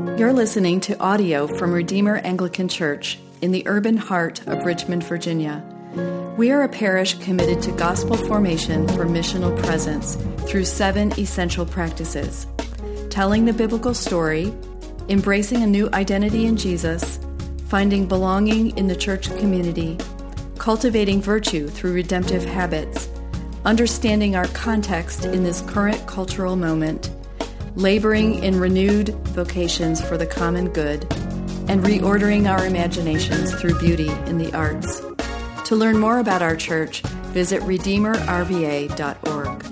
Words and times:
You're 0.00 0.32
listening 0.32 0.80
to 0.80 0.98
audio 0.98 1.46
from 1.46 1.72
Redeemer 1.72 2.16
Anglican 2.16 2.68
Church 2.68 3.18
in 3.42 3.50
the 3.50 3.62
urban 3.66 3.98
heart 3.98 4.40
of 4.46 4.64
Richmond, 4.64 5.04
Virginia. 5.04 5.62
We 6.38 6.50
are 6.52 6.62
a 6.62 6.68
parish 6.70 7.18
committed 7.18 7.62
to 7.64 7.72
gospel 7.72 8.16
formation 8.16 8.88
for 8.88 9.04
missional 9.04 9.62
presence 9.62 10.16
through 10.48 10.64
seven 10.64 11.12
essential 11.18 11.66
practices 11.66 12.46
telling 13.10 13.44
the 13.44 13.52
biblical 13.52 13.92
story, 13.92 14.54
embracing 15.10 15.62
a 15.62 15.66
new 15.66 15.90
identity 15.92 16.46
in 16.46 16.56
Jesus, 16.56 17.20
finding 17.66 18.06
belonging 18.06 18.74
in 18.78 18.86
the 18.86 18.96
church 18.96 19.28
community, 19.36 19.98
cultivating 20.56 21.20
virtue 21.20 21.68
through 21.68 21.92
redemptive 21.92 22.44
habits, 22.44 23.10
understanding 23.66 24.34
our 24.34 24.46
context 24.48 25.26
in 25.26 25.44
this 25.44 25.60
current 25.62 26.06
cultural 26.06 26.56
moment, 26.56 27.10
laboring 27.76 28.42
in 28.42 28.58
renewed 28.58 29.10
vocations 29.28 30.00
for 30.00 30.16
the 30.16 30.26
common 30.26 30.70
good, 30.70 31.02
and 31.68 31.84
reordering 31.84 32.50
our 32.50 32.66
imaginations 32.66 33.54
through 33.54 33.78
beauty 33.78 34.08
in 34.26 34.38
the 34.38 34.52
arts. 34.54 35.02
To 35.68 35.76
learn 35.76 35.98
more 35.98 36.18
about 36.18 36.42
our 36.42 36.56
church, 36.56 37.02
visit 37.32 37.62
redeemerrva.org. 37.62 39.66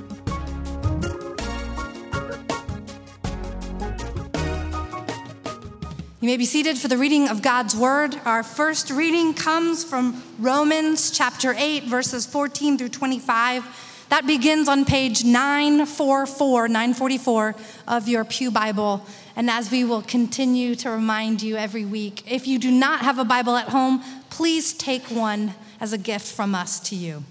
You 6.21 6.27
may 6.27 6.37
be 6.37 6.47
seated 6.47 6.77
for 6.77 6.89
the 6.89 6.99
reading 6.99 7.29
of 7.29 7.43
God's 7.43 7.77
Word. 7.77 8.21
Our 8.25 8.43
first 8.43 8.91
reading 8.91 9.35
comes 9.35 9.83
from 9.83 10.23
Romans 10.39 11.11
chapter 11.11 11.55
8, 11.57 11.85
verses 11.85 12.27
14 12.27 12.77
through 12.77 12.91
25. 12.91 13.88
That 14.09 14.27
begins 14.27 14.69
on 14.69 14.85
page 14.85 15.25
944, 15.25 16.69
944 16.69 17.55
of 17.87 18.09
your 18.09 18.25
Pew 18.25 18.51
Bible. 18.51 19.05
And 19.37 19.51
as 19.51 19.71
we 19.71 19.85
will 19.85 20.03
continue 20.03 20.75
to 20.77 20.91
remind 20.91 21.43
you 21.43 21.57
every 21.57 21.85
week, 21.85 22.31
if 22.31 22.47
you 22.47 22.59
do 22.59 22.71
not 22.71 23.03
have 23.03 23.19
a 23.19 23.25
Bible 23.25 23.57
at 23.57 23.69
home, 23.69 24.03
please 24.31 24.73
take 24.73 25.05
one 25.05 25.55
as 25.81 25.93
a 25.93 25.99
gift 25.99 26.27
from 26.33 26.55
us 26.55 26.81
to 26.81 26.97
you. 26.97 27.25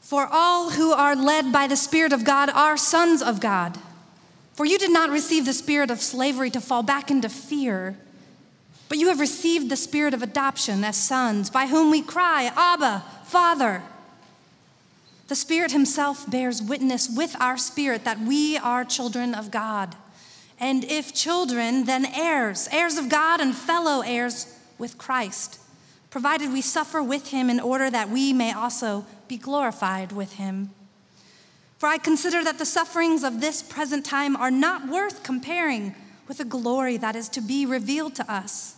For 0.00 0.26
all 0.30 0.70
who 0.70 0.92
are 0.92 1.14
led 1.14 1.52
by 1.52 1.66
the 1.66 1.76
Spirit 1.76 2.12
of 2.12 2.24
God 2.24 2.48
are 2.50 2.76
sons 2.76 3.22
of 3.22 3.40
God. 3.40 3.78
For 4.54 4.64
you 4.64 4.78
did 4.78 4.90
not 4.90 5.10
receive 5.10 5.44
the 5.44 5.52
spirit 5.52 5.90
of 5.90 6.00
slavery 6.00 6.50
to 6.50 6.60
fall 6.60 6.82
back 6.82 7.10
into 7.10 7.28
fear, 7.28 7.96
but 8.88 8.98
you 8.98 9.08
have 9.08 9.20
received 9.20 9.68
the 9.68 9.76
spirit 9.76 10.14
of 10.14 10.22
adoption 10.22 10.84
as 10.84 10.96
sons, 10.96 11.50
by 11.50 11.66
whom 11.66 11.90
we 11.90 12.02
cry, 12.02 12.50
Abba, 12.56 13.04
Father. 13.24 13.82
The 15.28 15.36
Spirit 15.36 15.72
Himself 15.72 16.30
bears 16.30 16.62
witness 16.62 17.08
with 17.08 17.36
our 17.38 17.58
spirit 17.58 18.04
that 18.04 18.20
we 18.20 18.56
are 18.56 18.84
children 18.84 19.34
of 19.34 19.50
God. 19.50 19.94
And 20.58 20.84
if 20.84 21.14
children, 21.14 21.84
then 21.84 22.06
heirs, 22.06 22.68
heirs 22.72 22.96
of 22.96 23.08
God 23.08 23.40
and 23.40 23.54
fellow 23.54 24.00
heirs 24.00 24.58
with 24.78 24.96
Christ, 24.96 25.60
provided 26.10 26.50
we 26.50 26.62
suffer 26.62 27.02
with 27.02 27.28
Him 27.28 27.50
in 27.50 27.60
order 27.60 27.90
that 27.90 28.08
we 28.08 28.32
may 28.32 28.52
also 28.52 29.04
be 29.28 29.36
glorified 29.36 30.12
with 30.12 30.34
him. 30.34 30.70
For 31.78 31.88
I 31.88 31.98
consider 31.98 32.42
that 32.42 32.58
the 32.58 32.66
sufferings 32.66 33.22
of 33.22 33.40
this 33.40 33.62
present 33.62 34.04
time 34.04 34.34
are 34.34 34.50
not 34.50 34.88
worth 34.88 35.22
comparing 35.22 35.94
with 36.26 36.38
the 36.38 36.44
glory 36.44 36.96
that 36.96 37.14
is 37.14 37.28
to 37.30 37.40
be 37.40 37.64
revealed 37.64 38.14
to 38.16 38.32
us. 38.32 38.77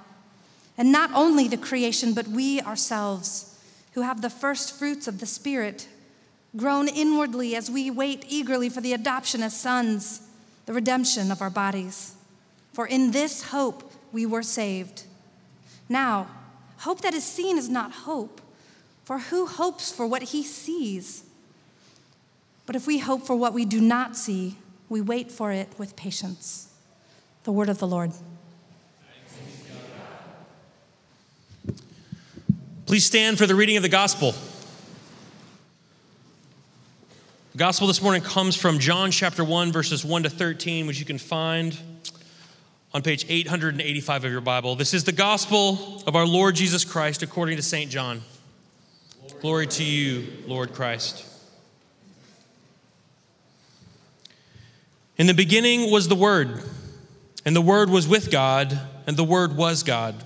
And 0.77 0.91
not 0.91 1.11
only 1.13 1.47
the 1.47 1.57
creation, 1.57 2.13
but 2.13 2.27
we 2.27 2.61
ourselves, 2.61 3.59
who 3.93 4.01
have 4.01 4.21
the 4.21 4.29
first 4.29 4.77
fruits 4.77 5.07
of 5.07 5.19
the 5.19 5.25
Spirit, 5.25 5.87
grown 6.55 6.87
inwardly 6.87 7.55
as 7.55 7.69
we 7.69 7.89
wait 7.91 8.25
eagerly 8.27 8.69
for 8.69 8.81
the 8.81 8.93
adoption 8.93 9.43
as 9.43 9.57
sons, 9.57 10.21
the 10.65 10.73
redemption 10.73 11.31
of 11.31 11.41
our 11.41 11.49
bodies. 11.49 12.15
For 12.73 12.87
in 12.87 13.11
this 13.11 13.43
hope 13.43 13.91
we 14.11 14.25
were 14.25 14.43
saved. 14.43 15.03
Now, 15.89 16.27
hope 16.79 17.01
that 17.01 17.13
is 17.13 17.23
seen 17.23 17.57
is 17.57 17.69
not 17.69 17.91
hope. 17.91 18.41
For 19.03 19.19
who 19.19 19.45
hopes 19.45 19.91
for 19.91 20.07
what 20.07 20.23
he 20.23 20.43
sees? 20.43 21.23
But 22.65 22.75
if 22.75 22.87
we 22.87 22.99
hope 22.99 23.25
for 23.25 23.35
what 23.35 23.53
we 23.53 23.65
do 23.65 23.81
not 23.81 24.15
see, 24.15 24.57
we 24.87 25.01
wait 25.01 25.31
for 25.31 25.51
it 25.51 25.67
with 25.77 25.95
patience. 25.95 26.69
The 27.43 27.51
word 27.51 27.69
of 27.69 27.79
the 27.79 27.87
Lord. 27.87 28.11
Please 32.91 33.05
stand 33.05 33.37
for 33.37 33.47
the 33.47 33.55
reading 33.55 33.77
of 33.77 33.83
the 33.83 33.87
gospel. 33.87 34.35
The 37.53 37.57
gospel 37.57 37.87
this 37.87 38.01
morning 38.01 38.21
comes 38.21 38.57
from 38.57 38.79
John 38.79 39.11
chapter 39.11 39.45
1, 39.45 39.71
verses 39.71 40.03
1 40.03 40.23
to 40.23 40.29
13, 40.29 40.87
which 40.87 40.99
you 40.99 41.05
can 41.05 41.17
find 41.17 41.77
on 42.93 43.01
page 43.01 43.25
885 43.29 44.25
of 44.25 44.31
your 44.33 44.41
Bible. 44.41 44.75
This 44.75 44.93
is 44.93 45.05
the 45.05 45.13
gospel 45.13 46.03
of 46.05 46.17
our 46.17 46.25
Lord 46.25 46.55
Jesus 46.55 46.83
Christ 46.83 47.23
according 47.23 47.55
to 47.55 47.63
St. 47.63 47.89
John. 47.89 48.23
Glory 49.39 49.67
to 49.67 49.85
you, 49.85 50.27
Lord 50.45 50.73
Christ. 50.73 51.25
In 55.15 55.27
the 55.27 55.33
beginning 55.33 55.89
was 55.89 56.09
the 56.09 56.15
Word, 56.15 56.61
and 57.45 57.55
the 57.55 57.61
Word 57.61 57.89
was 57.89 58.05
with 58.05 58.29
God, 58.29 58.77
and 59.07 59.15
the 59.15 59.23
Word 59.23 59.55
was 59.55 59.81
God. 59.81 60.25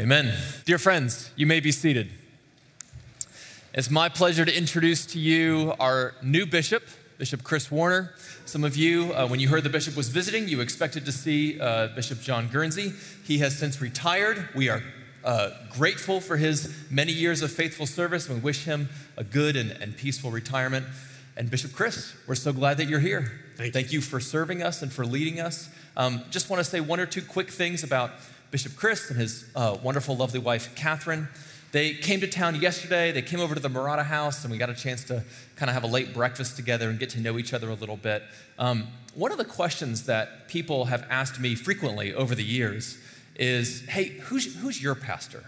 Amen. 0.00 0.34
Dear 0.64 0.78
friends, 0.78 1.30
you 1.36 1.46
may 1.46 1.60
be 1.60 1.70
seated. 1.70 2.10
It's 3.72 3.92
my 3.92 4.08
pleasure 4.08 4.44
to 4.44 4.52
introduce 4.52 5.06
to 5.06 5.20
you 5.20 5.72
our 5.78 6.14
new 6.20 6.46
bishop, 6.46 6.82
Bishop 7.16 7.44
Chris 7.44 7.70
Warner. 7.70 8.12
Some 8.44 8.64
of 8.64 8.76
you, 8.76 9.12
uh, 9.14 9.28
when 9.28 9.38
you 9.38 9.46
heard 9.46 9.62
the 9.62 9.70
bishop 9.70 9.96
was 9.96 10.08
visiting, 10.08 10.48
you 10.48 10.60
expected 10.60 11.04
to 11.06 11.12
see 11.12 11.60
uh, 11.60 11.90
Bishop 11.94 12.20
John 12.20 12.48
Guernsey. 12.48 12.92
He 13.24 13.38
has 13.38 13.56
since 13.56 13.80
retired. 13.80 14.48
We 14.52 14.68
are 14.68 14.82
uh, 15.22 15.50
grateful 15.70 16.20
for 16.20 16.38
his 16.38 16.76
many 16.90 17.12
years 17.12 17.40
of 17.42 17.52
faithful 17.52 17.86
service 17.86 18.28
and 18.28 18.38
we 18.38 18.42
wish 18.42 18.64
him 18.64 18.88
a 19.16 19.22
good 19.22 19.54
and, 19.54 19.70
and 19.80 19.96
peaceful 19.96 20.32
retirement. 20.32 20.86
And 21.36 21.48
Bishop 21.48 21.72
Chris, 21.72 22.16
we're 22.26 22.34
so 22.34 22.52
glad 22.52 22.78
that 22.78 22.88
you're 22.88 22.98
here. 22.98 23.40
Thank 23.56 23.66
you, 23.66 23.72
Thank 23.72 23.92
you 23.92 24.00
for 24.00 24.18
serving 24.18 24.60
us 24.60 24.82
and 24.82 24.92
for 24.92 25.06
leading 25.06 25.38
us. 25.38 25.68
Um, 25.96 26.24
just 26.30 26.50
want 26.50 26.58
to 26.58 26.68
say 26.68 26.80
one 26.80 26.98
or 26.98 27.06
two 27.06 27.22
quick 27.22 27.48
things 27.48 27.84
about 27.84 28.10
Bishop 28.54 28.76
Chris 28.76 29.10
and 29.10 29.18
his 29.18 29.46
uh, 29.56 29.76
wonderful, 29.82 30.16
lovely 30.16 30.38
wife, 30.38 30.76
Catherine. 30.76 31.26
They 31.72 31.92
came 31.92 32.20
to 32.20 32.28
town 32.28 32.54
yesterday. 32.54 33.10
They 33.10 33.20
came 33.20 33.40
over 33.40 33.52
to 33.52 33.60
the 33.60 33.68
Marotta 33.68 34.04
house, 34.04 34.44
and 34.44 34.52
we 34.52 34.58
got 34.58 34.70
a 34.70 34.74
chance 34.74 35.02
to 35.06 35.24
kind 35.56 35.68
of 35.68 35.74
have 35.74 35.82
a 35.82 35.88
late 35.88 36.14
breakfast 36.14 36.54
together 36.54 36.88
and 36.88 36.96
get 36.96 37.10
to 37.10 37.20
know 37.20 37.36
each 37.36 37.52
other 37.52 37.68
a 37.68 37.74
little 37.74 37.96
bit. 37.96 38.22
Um, 38.60 38.86
one 39.12 39.32
of 39.32 39.38
the 39.38 39.44
questions 39.44 40.06
that 40.06 40.46
people 40.46 40.84
have 40.84 41.04
asked 41.10 41.40
me 41.40 41.56
frequently 41.56 42.14
over 42.14 42.36
the 42.36 42.44
years 42.44 42.96
is 43.34 43.84
hey, 43.86 44.10
who's, 44.20 44.54
who's 44.60 44.80
your 44.80 44.94
pastor? 44.94 45.42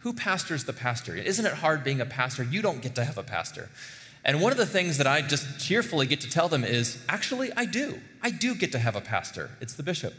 Who 0.00 0.12
pastors 0.12 0.64
the 0.64 0.74
pastor? 0.74 1.16
Isn't 1.16 1.46
it 1.46 1.54
hard 1.54 1.82
being 1.82 2.02
a 2.02 2.06
pastor? 2.06 2.42
You 2.42 2.60
don't 2.60 2.82
get 2.82 2.94
to 2.96 3.04
have 3.06 3.16
a 3.16 3.22
pastor. 3.22 3.70
And 4.22 4.42
one 4.42 4.52
of 4.52 4.58
the 4.58 4.66
things 4.66 4.98
that 4.98 5.06
I 5.06 5.22
just 5.22 5.58
cheerfully 5.58 6.06
get 6.06 6.20
to 6.20 6.28
tell 6.28 6.48
them 6.48 6.64
is 6.64 7.02
actually, 7.08 7.52
I 7.56 7.64
do. 7.64 7.98
I 8.22 8.30
do 8.30 8.54
get 8.54 8.72
to 8.72 8.78
have 8.78 8.96
a 8.96 9.00
pastor. 9.00 9.48
It's 9.62 9.72
the 9.72 9.82
bishop. 9.82 10.12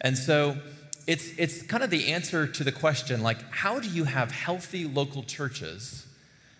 And 0.00 0.16
so 0.16 0.56
it's, 1.06 1.30
it's 1.38 1.62
kind 1.62 1.82
of 1.82 1.90
the 1.90 2.12
answer 2.12 2.46
to 2.46 2.64
the 2.64 2.72
question 2.72 3.22
like, 3.22 3.38
how 3.50 3.78
do 3.78 3.88
you 3.88 4.04
have 4.04 4.32
healthy 4.32 4.84
local 4.86 5.22
churches 5.22 6.06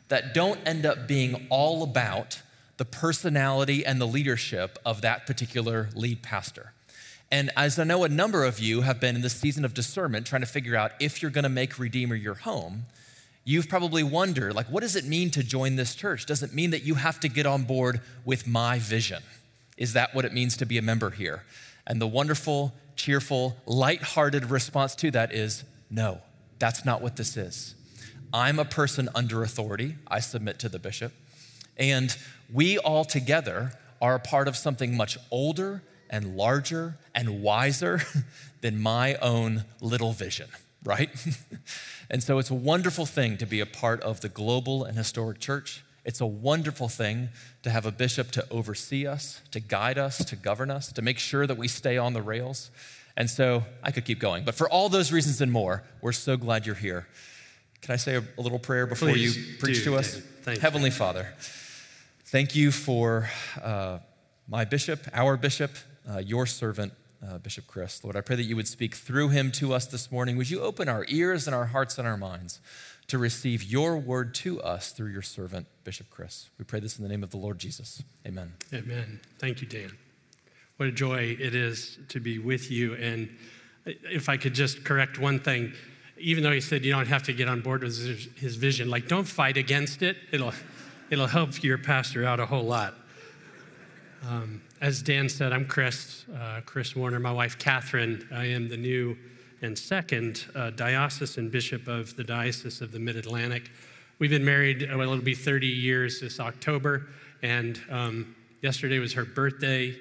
that 0.08 0.34
don't 0.34 0.60
end 0.66 0.86
up 0.86 1.08
being 1.08 1.46
all 1.50 1.82
about 1.82 2.42
the 2.76 2.84
personality 2.84 3.84
and 3.84 4.00
the 4.00 4.06
leadership 4.06 4.78
of 4.84 5.00
that 5.00 5.26
particular 5.26 5.88
lead 5.94 6.22
pastor? 6.22 6.72
And 7.30 7.50
as 7.56 7.78
I 7.78 7.84
know 7.84 8.04
a 8.04 8.08
number 8.08 8.44
of 8.44 8.60
you 8.60 8.82
have 8.82 9.00
been 9.00 9.16
in 9.16 9.22
this 9.22 9.34
season 9.34 9.64
of 9.64 9.74
discernment 9.74 10.26
trying 10.26 10.42
to 10.42 10.46
figure 10.46 10.76
out 10.76 10.92
if 11.00 11.22
you're 11.22 11.30
going 11.30 11.42
to 11.42 11.48
make 11.48 11.78
Redeemer 11.78 12.14
your 12.14 12.34
home, 12.34 12.84
you've 13.44 13.68
probably 13.68 14.04
wondered, 14.04 14.54
like, 14.54 14.66
what 14.66 14.82
does 14.82 14.94
it 14.94 15.04
mean 15.04 15.30
to 15.30 15.42
join 15.42 15.74
this 15.74 15.96
church? 15.96 16.26
Does 16.26 16.44
it 16.44 16.54
mean 16.54 16.70
that 16.70 16.84
you 16.84 16.94
have 16.94 17.18
to 17.20 17.28
get 17.28 17.44
on 17.44 17.64
board 17.64 18.00
with 18.24 18.46
my 18.46 18.78
vision? 18.78 19.22
Is 19.76 19.94
that 19.94 20.14
what 20.14 20.24
it 20.24 20.32
means 20.32 20.56
to 20.58 20.66
be 20.66 20.78
a 20.78 20.82
member 20.82 21.10
here? 21.10 21.42
And 21.84 22.00
the 22.00 22.06
wonderful 22.06 22.72
cheerful, 22.96 23.56
light-hearted 23.66 24.50
response 24.50 24.94
to 24.96 25.10
that 25.12 25.32
is 25.32 25.64
no, 25.90 26.20
that's 26.58 26.84
not 26.84 27.02
what 27.02 27.16
this 27.16 27.36
is. 27.36 27.74
I'm 28.32 28.58
a 28.58 28.64
person 28.64 29.08
under 29.14 29.42
authority. 29.42 29.96
I 30.08 30.20
submit 30.20 30.58
to 30.60 30.68
the 30.68 30.78
bishop. 30.78 31.12
And 31.76 32.16
we 32.52 32.78
all 32.78 33.04
together 33.04 33.72
are 34.00 34.14
a 34.14 34.20
part 34.20 34.48
of 34.48 34.56
something 34.56 34.96
much 34.96 35.16
older 35.30 35.82
and 36.10 36.36
larger 36.36 36.98
and 37.14 37.42
wiser 37.42 38.00
than 38.60 38.80
my 38.80 39.14
own 39.16 39.64
little 39.80 40.12
vision, 40.12 40.48
right? 40.84 41.10
and 42.10 42.22
so 42.22 42.38
it's 42.38 42.50
a 42.50 42.54
wonderful 42.54 43.06
thing 43.06 43.36
to 43.38 43.46
be 43.46 43.60
a 43.60 43.66
part 43.66 44.00
of 44.02 44.20
the 44.20 44.28
global 44.28 44.84
and 44.84 44.96
historic 44.96 45.38
church. 45.38 45.82
It's 46.06 46.20
a 46.20 46.26
wonderful 46.26 46.88
thing 46.88 47.30
to 47.64 47.70
have 47.70 47.84
a 47.84 47.90
bishop 47.90 48.30
to 48.30 48.46
oversee 48.48 49.08
us, 49.08 49.42
to 49.50 49.58
guide 49.58 49.98
us, 49.98 50.24
to 50.26 50.36
govern 50.36 50.70
us, 50.70 50.92
to 50.92 51.02
make 51.02 51.18
sure 51.18 51.48
that 51.48 51.58
we 51.58 51.66
stay 51.66 51.98
on 51.98 52.12
the 52.12 52.22
rails. 52.22 52.70
And 53.16 53.28
so 53.28 53.64
I 53.82 53.90
could 53.90 54.04
keep 54.04 54.20
going. 54.20 54.44
But 54.44 54.54
for 54.54 54.70
all 54.70 54.88
those 54.88 55.10
reasons 55.10 55.40
and 55.40 55.50
more, 55.50 55.82
we're 56.00 56.12
so 56.12 56.36
glad 56.36 56.64
you're 56.64 56.76
here. 56.76 57.08
Can 57.82 57.92
I 57.92 57.96
say 57.96 58.14
a, 58.14 58.22
a 58.38 58.40
little 58.40 58.60
prayer 58.60 58.86
before 58.86 59.08
Please 59.08 59.36
you 59.36 59.58
preach 59.58 59.78
do, 59.78 59.84
to 59.86 59.96
us? 59.96 60.22
Heavenly 60.60 60.90
you. 60.90 60.94
Father, 60.94 61.26
thank 62.26 62.54
you 62.54 62.70
for 62.70 63.28
uh, 63.60 63.98
my 64.46 64.64
bishop, 64.64 65.00
our 65.12 65.36
bishop, 65.36 65.72
uh, 66.08 66.18
your 66.18 66.46
servant, 66.46 66.92
uh, 67.26 67.38
Bishop 67.38 67.66
Chris. 67.66 68.04
Lord, 68.04 68.14
I 68.14 68.20
pray 68.20 68.36
that 68.36 68.44
you 68.44 68.54
would 68.54 68.68
speak 68.68 68.94
through 68.94 69.30
him 69.30 69.50
to 69.52 69.74
us 69.74 69.86
this 69.86 70.12
morning. 70.12 70.36
Would 70.36 70.50
you 70.50 70.60
open 70.60 70.88
our 70.88 71.04
ears 71.08 71.48
and 71.48 71.54
our 71.56 71.66
hearts 71.66 71.98
and 71.98 72.06
our 72.06 72.16
minds 72.16 72.60
to 73.08 73.18
receive 73.18 73.62
your 73.62 73.96
word 73.96 74.34
to 74.34 74.60
us 74.62 74.92
through 74.92 75.08
your 75.08 75.22
servant, 75.22 75.66
Bishop 75.84 76.10
Chris. 76.10 76.50
We 76.58 76.64
pray 76.64 76.80
this 76.80 76.98
in 76.98 77.02
the 77.04 77.08
name 77.08 77.22
of 77.22 77.30
the 77.30 77.36
Lord 77.36 77.58
Jesus. 77.58 78.02
Amen. 78.26 78.52
Amen. 78.74 79.20
Thank 79.38 79.60
you, 79.60 79.68
Dan. 79.68 79.96
What 80.76 80.88
a 80.88 80.92
joy 80.92 81.36
it 81.38 81.54
is 81.54 81.98
to 82.08 82.20
be 82.20 82.38
with 82.38 82.70
you. 82.70 82.94
And 82.94 83.28
if 83.86 84.28
I 84.28 84.36
could 84.36 84.54
just 84.54 84.84
correct 84.84 85.18
one 85.18 85.38
thing, 85.38 85.72
even 86.18 86.42
though 86.42 86.52
he 86.52 86.60
said 86.60 86.84
you 86.84 86.92
don't 86.92 87.06
have 87.06 87.22
to 87.24 87.32
get 87.32 87.48
on 87.48 87.60
board 87.60 87.82
with 87.82 87.96
his 88.36 88.56
vision, 88.56 88.90
like 88.90 89.06
don't 89.06 89.24
fight 89.24 89.56
against 89.56 90.02
it. 90.02 90.16
It'll, 90.32 90.52
it'll 91.10 91.26
help 91.26 91.62
your 91.62 91.78
pastor 91.78 92.24
out 92.24 92.40
a 92.40 92.46
whole 92.46 92.64
lot. 92.64 92.94
Um, 94.28 94.62
as 94.80 95.02
Dan 95.02 95.28
said, 95.28 95.52
I'm 95.52 95.66
Chris, 95.66 96.24
uh, 96.34 96.60
Chris 96.66 96.96
Warner. 96.96 97.20
My 97.20 97.32
wife, 97.32 97.58
Catherine. 97.58 98.26
I 98.32 98.46
am 98.46 98.68
the 98.68 98.76
new 98.76 99.16
and 99.62 99.78
second 99.78 100.44
uh, 100.54 100.70
diocesan 100.70 101.48
bishop 101.48 101.88
of 101.88 102.16
the 102.16 102.24
Diocese 102.24 102.80
of 102.80 102.92
the 102.92 102.98
Mid 102.98 103.16
Atlantic. 103.16 103.70
We've 104.18 104.30
been 104.30 104.44
married, 104.44 104.88
well, 104.90 105.12
it'll 105.12 105.18
be 105.18 105.34
30 105.34 105.66
years 105.66 106.20
this 106.20 106.40
October, 106.40 107.06
and 107.42 107.80
um, 107.90 108.34
yesterday 108.62 108.98
was 108.98 109.12
her 109.14 109.24
birthday, 109.24 109.96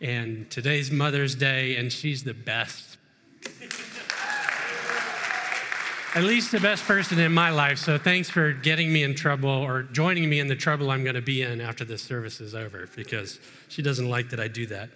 and 0.00 0.50
today's 0.50 0.90
Mother's 0.90 1.34
Day, 1.34 1.76
and 1.76 1.92
she's 1.92 2.24
the 2.24 2.34
best. 2.34 2.96
At 6.14 6.24
least 6.24 6.50
the 6.52 6.60
best 6.60 6.84
person 6.84 7.18
in 7.18 7.32
my 7.32 7.50
life, 7.50 7.78
so 7.78 7.98
thanks 7.98 8.30
for 8.30 8.52
getting 8.52 8.90
me 8.90 9.02
in 9.02 9.14
trouble 9.14 9.50
or 9.50 9.82
joining 9.82 10.28
me 10.30 10.40
in 10.40 10.48
the 10.48 10.56
trouble 10.56 10.90
I'm 10.90 11.02
going 11.02 11.14
to 11.14 11.20
be 11.22 11.42
in 11.42 11.60
after 11.60 11.84
this 11.84 12.02
service 12.02 12.40
is 12.40 12.54
over 12.54 12.88
because 12.96 13.38
she 13.68 13.82
doesn't 13.82 14.08
like 14.08 14.30
that 14.30 14.40
I 14.40 14.48
do 14.48 14.66
that. 14.66 14.88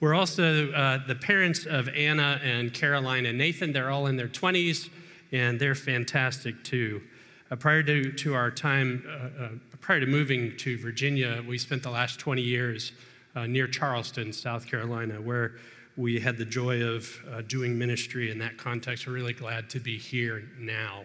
We're 0.00 0.14
also 0.14 0.72
uh, 0.72 1.06
the 1.06 1.14
parents 1.14 1.66
of 1.66 1.90
Anna 1.90 2.40
and 2.42 2.72
Caroline 2.72 3.26
and 3.26 3.36
Nathan. 3.36 3.74
They're 3.74 3.90
all 3.90 4.06
in 4.06 4.16
their 4.16 4.28
20s, 4.28 4.88
and 5.30 5.60
they're 5.60 5.74
fantastic 5.74 6.64
too. 6.64 7.02
Uh, 7.50 7.56
prior 7.56 7.82
to, 7.82 8.10
to 8.12 8.34
our 8.34 8.50
time, 8.50 9.04
uh, 9.06 9.44
uh, 9.44 9.48
prior 9.82 10.00
to 10.00 10.06
moving 10.06 10.56
to 10.56 10.78
Virginia, 10.78 11.44
we 11.46 11.58
spent 11.58 11.82
the 11.82 11.90
last 11.90 12.18
20 12.18 12.40
years 12.40 12.92
uh, 13.36 13.46
near 13.46 13.66
Charleston, 13.66 14.32
South 14.32 14.66
Carolina, 14.66 15.20
where 15.20 15.56
we 15.98 16.18
had 16.18 16.38
the 16.38 16.46
joy 16.46 16.82
of 16.82 17.14
uh, 17.30 17.42
doing 17.42 17.76
ministry 17.76 18.30
in 18.30 18.38
that 18.38 18.56
context. 18.56 19.06
We're 19.06 19.12
really 19.12 19.34
glad 19.34 19.68
to 19.68 19.80
be 19.80 19.98
here 19.98 20.44
now 20.58 21.04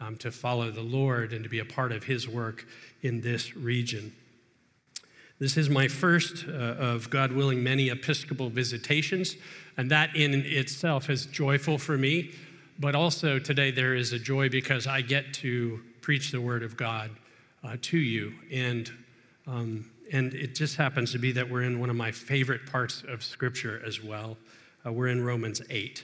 um, 0.00 0.16
to 0.18 0.30
follow 0.30 0.70
the 0.70 0.82
Lord 0.82 1.32
and 1.32 1.42
to 1.42 1.50
be 1.50 1.58
a 1.58 1.64
part 1.64 1.90
of 1.90 2.04
His 2.04 2.28
work 2.28 2.64
in 3.02 3.20
this 3.20 3.56
region. 3.56 4.12
This 5.38 5.58
is 5.58 5.68
my 5.68 5.86
first 5.86 6.46
uh, 6.48 6.52
of, 6.52 7.10
God 7.10 7.30
willing, 7.30 7.62
many 7.62 7.90
Episcopal 7.90 8.48
visitations, 8.48 9.36
and 9.76 9.90
that 9.90 10.16
in 10.16 10.32
itself 10.32 11.10
is 11.10 11.26
joyful 11.26 11.76
for 11.76 11.98
me. 11.98 12.30
But 12.78 12.94
also 12.94 13.38
today 13.38 13.70
there 13.70 13.94
is 13.94 14.14
a 14.14 14.18
joy 14.18 14.48
because 14.48 14.86
I 14.86 15.02
get 15.02 15.34
to 15.34 15.80
preach 16.00 16.32
the 16.32 16.40
Word 16.40 16.62
of 16.62 16.78
God 16.78 17.10
uh, 17.62 17.76
to 17.82 17.98
you. 17.98 18.32
And, 18.50 18.90
um, 19.46 19.90
and 20.10 20.32
it 20.32 20.54
just 20.54 20.76
happens 20.76 21.12
to 21.12 21.18
be 21.18 21.32
that 21.32 21.50
we're 21.50 21.64
in 21.64 21.80
one 21.80 21.90
of 21.90 21.96
my 21.96 22.12
favorite 22.12 22.64
parts 22.64 23.02
of 23.06 23.22
Scripture 23.22 23.82
as 23.86 24.02
well. 24.02 24.38
Uh, 24.86 24.92
we're 24.92 25.08
in 25.08 25.22
Romans 25.22 25.60
8. 25.68 26.02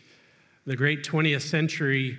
The 0.67 0.77
great 0.77 1.05
20th 1.05 1.43
century 1.43 2.19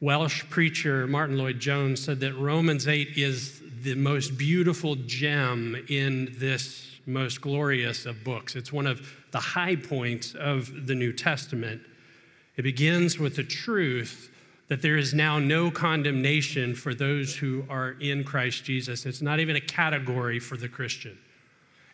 Welsh 0.00 0.44
preacher 0.50 1.06
Martyn 1.06 1.38
Lloyd-Jones 1.38 2.04
said 2.04 2.20
that 2.20 2.34
Romans 2.34 2.86
8 2.86 3.16
is 3.16 3.62
the 3.82 3.94
most 3.94 4.36
beautiful 4.36 4.94
gem 4.94 5.74
in 5.88 6.34
this 6.38 6.98
most 7.06 7.40
glorious 7.40 8.04
of 8.04 8.22
books. 8.22 8.56
It's 8.56 8.70
one 8.70 8.86
of 8.86 9.00
the 9.30 9.40
high 9.40 9.76
points 9.76 10.34
of 10.34 10.86
the 10.86 10.94
New 10.94 11.14
Testament. 11.14 11.80
It 12.56 12.62
begins 12.62 13.18
with 13.18 13.36
the 13.36 13.42
truth 13.42 14.30
that 14.68 14.82
there 14.82 14.98
is 14.98 15.14
now 15.14 15.38
no 15.38 15.70
condemnation 15.70 16.74
for 16.74 16.92
those 16.92 17.34
who 17.36 17.64
are 17.70 17.92
in 17.98 18.22
Christ 18.22 18.64
Jesus. 18.64 19.06
It's 19.06 19.22
not 19.22 19.40
even 19.40 19.56
a 19.56 19.60
category 19.60 20.40
for 20.40 20.58
the 20.58 20.68
Christian. 20.68 21.16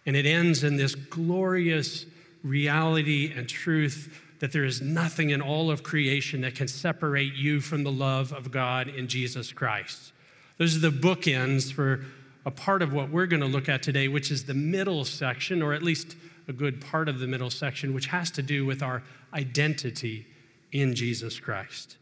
And 0.06 0.16
it 0.16 0.26
ends 0.26 0.64
in 0.64 0.76
this 0.76 0.96
glorious 0.96 2.04
reality 2.42 3.32
and 3.36 3.48
truth 3.48 4.21
that 4.42 4.50
there 4.50 4.64
is 4.64 4.82
nothing 4.82 5.30
in 5.30 5.40
all 5.40 5.70
of 5.70 5.84
creation 5.84 6.40
that 6.40 6.56
can 6.56 6.66
separate 6.66 7.32
you 7.34 7.60
from 7.60 7.84
the 7.84 7.92
love 7.92 8.32
of 8.32 8.50
God 8.50 8.88
in 8.88 9.06
Jesus 9.06 9.52
Christ. 9.52 10.12
Those 10.58 10.76
are 10.76 10.80
the 10.80 10.90
bookends 10.90 11.72
for 11.72 12.04
a 12.44 12.50
part 12.50 12.82
of 12.82 12.92
what 12.92 13.08
we're 13.08 13.26
going 13.26 13.38
to 13.38 13.46
look 13.46 13.68
at 13.68 13.84
today, 13.84 14.08
which 14.08 14.32
is 14.32 14.44
the 14.44 14.52
middle 14.52 15.04
section, 15.04 15.62
or 15.62 15.72
at 15.72 15.84
least 15.84 16.16
a 16.48 16.52
good 16.52 16.80
part 16.80 17.08
of 17.08 17.20
the 17.20 17.28
middle 17.28 17.50
section, 17.50 17.94
which 17.94 18.06
has 18.06 18.32
to 18.32 18.42
do 18.42 18.66
with 18.66 18.82
our 18.82 19.04
identity 19.32 20.26
in 20.72 20.96
Jesus 20.96 21.38
Christ. 21.38 21.96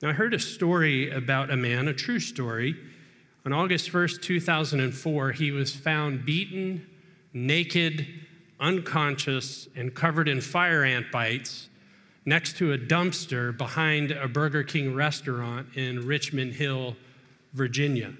Now, 0.00 0.10
I 0.10 0.12
heard 0.12 0.34
a 0.34 0.38
story 0.38 1.10
about 1.10 1.50
a 1.50 1.56
man, 1.56 1.88
a 1.88 1.92
true 1.92 2.20
story. 2.20 2.76
On 3.44 3.52
August 3.52 3.90
1st, 3.90 4.22
2004, 4.22 5.32
he 5.32 5.50
was 5.50 5.74
found 5.74 6.24
beaten, 6.24 6.86
naked, 7.32 8.06
unconscious, 8.62 9.68
and 9.76 9.94
covered 9.94 10.28
in 10.28 10.40
fire 10.40 10.84
ant 10.84 11.10
bites 11.10 11.68
next 12.24 12.56
to 12.58 12.72
a 12.72 12.78
dumpster 12.78 13.56
behind 13.56 14.12
a 14.12 14.28
Burger 14.28 14.62
King 14.62 14.94
restaurant 14.94 15.66
in 15.74 16.06
Richmond 16.06 16.54
Hill, 16.54 16.96
Virginia, 17.52 18.14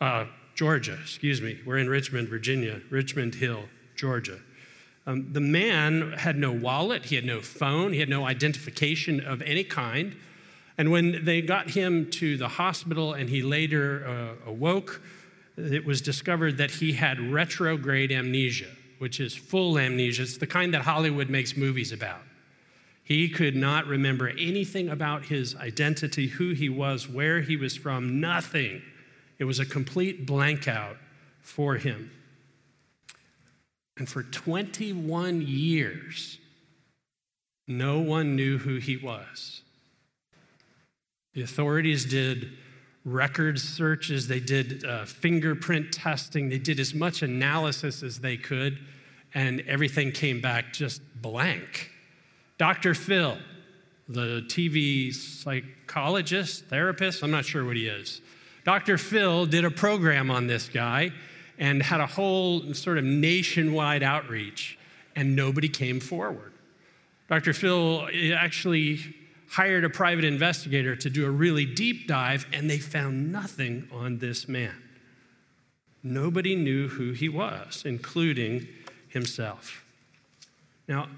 uh, 0.00 0.26
Georgia, 0.54 0.98
excuse 1.00 1.40
me. 1.40 1.58
We're 1.64 1.78
in 1.78 1.88
Richmond, 1.88 2.28
Virginia, 2.28 2.80
Richmond 2.90 3.34
Hill, 3.34 3.64
Georgia. 3.96 4.38
Um, 5.06 5.32
the 5.32 5.40
man 5.40 6.12
had 6.12 6.36
no 6.36 6.52
wallet, 6.52 7.06
he 7.06 7.14
had 7.14 7.24
no 7.24 7.40
phone, 7.40 7.94
he 7.94 8.00
had 8.00 8.10
no 8.10 8.26
identification 8.26 9.20
of 9.20 9.40
any 9.42 9.64
kind. 9.64 10.14
And 10.76 10.90
when 10.90 11.24
they 11.24 11.40
got 11.40 11.70
him 11.70 12.10
to 12.10 12.36
the 12.36 12.48
hospital 12.48 13.14
and 13.14 13.30
he 13.30 13.42
later 13.42 14.06
uh, 14.06 14.50
awoke, 14.50 15.00
it 15.56 15.84
was 15.84 16.00
discovered 16.00 16.58
that 16.58 16.70
he 16.70 16.92
had 16.92 17.18
retrograde 17.32 18.12
amnesia, 18.12 18.68
which 18.98 19.20
is 19.20 19.34
full 19.34 19.78
amnesia. 19.78 20.22
It's 20.22 20.38
the 20.38 20.46
kind 20.46 20.74
that 20.74 20.82
Hollywood 20.82 21.30
makes 21.30 21.56
movies 21.56 21.92
about. 21.92 22.20
He 23.02 23.28
could 23.28 23.56
not 23.56 23.86
remember 23.86 24.28
anything 24.28 24.90
about 24.90 25.24
his 25.24 25.56
identity, 25.56 26.26
who 26.26 26.52
he 26.52 26.68
was, 26.68 27.08
where 27.08 27.40
he 27.40 27.56
was 27.56 27.74
from, 27.74 28.20
nothing. 28.20 28.82
It 29.38 29.44
was 29.44 29.58
a 29.58 29.64
complete 29.64 30.26
blank 30.26 30.68
out 30.68 30.98
for 31.40 31.76
him. 31.76 32.10
And 33.96 34.08
for 34.08 34.22
21 34.22 35.42
years, 35.42 36.38
no 37.66 37.98
one 37.98 38.36
knew 38.36 38.58
who 38.58 38.76
he 38.76 38.96
was. 38.96 39.62
The 41.34 41.42
authorities 41.42 42.04
did 42.04 42.52
record 43.12 43.58
searches, 43.58 44.28
they 44.28 44.40
did 44.40 44.84
uh, 44.84 45.04
fingerprint 45.04 45.92
testing, 45.92 46.48
they 46.48 46.58
did 46.58 46.78
as 46.78 46.94
much 46.94 47.22
analysis 47.22 48.02
as 48.02 48.20
they 48.20 48.36
could, 48.36 48.78
and 49.34 49.60
everything 49.62 50.12
came 50.12 50.40
back 50.40 50.72
just 50.72 51.00
blank. 51.20 51.90
Dr. 52.58 52.94
Phil, 52.94 53.38
the 54.08 54.42
TV 54.48 55.14
psychologist, 55.14 56.64
therapist, 56.66 57.22
I'm 57.22 57.30
not 57.30 57.44
sure 57.44 57.64
what 57.64 57.76
he 57.76 57.86
is. 57.86 58.20
Dr. 58.64 58.98
Phil 58.98 59.46
did 59.46 59.64
a 59.64 59.70
program 59.70 60.30
on 60.30 60.46
this 60.46 60.68
guy 60.68 61.10
and 61.58 61.82
had 61.82 62.00
a 62.00 62.06
whole 62.06 62.74
sort 62.74 62.98
of 62.98 63.04
nationwide 63.04 64.02
outreach, 64.02 64.78
and 65.16 65.34
nobody 65.34 65.68
came 65.68 66.00
forward. 66.00 66.52
Dr. 67.28 67.52
Phil 67.52 68.08
actually 68.34 69.14
hired 69.50 69.84
a 69.84 69.90
private 69.90 70.24
investigator 70.24 70.94
to 70.96 71.10
do 71.10 71.26
a 71.26 71.30
really 71.30 71.64
deep 71.64 72.06
dive, 72.06 72.46
and 72.52 72.68
they 72.68 72.78
found 72.78 73.32
nothing 73.32 73.88
on 73.92 74.18
this 74.18 74.48
man. 74.48 74.82
Nobody 76.02 76.54
knew 76.54 76.88
who 76.88 77.12
he 77.12 77.28
was, 77.28 77.82
including 77.84 78.68
himself. 79.08 79.84
Now, 80.86 81.08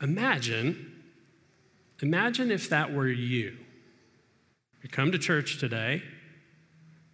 Imagine, 0.00 0.92
imagine 2.00 2.50
if 2.50 2.68
that 2.68 2.92
were 2.92 3.08
you. 3.08 3.56
You 4.82 4.88
come 4.88 5.10
to 5.10 5.18
church 5.18 5.58
today, 5.58 6.02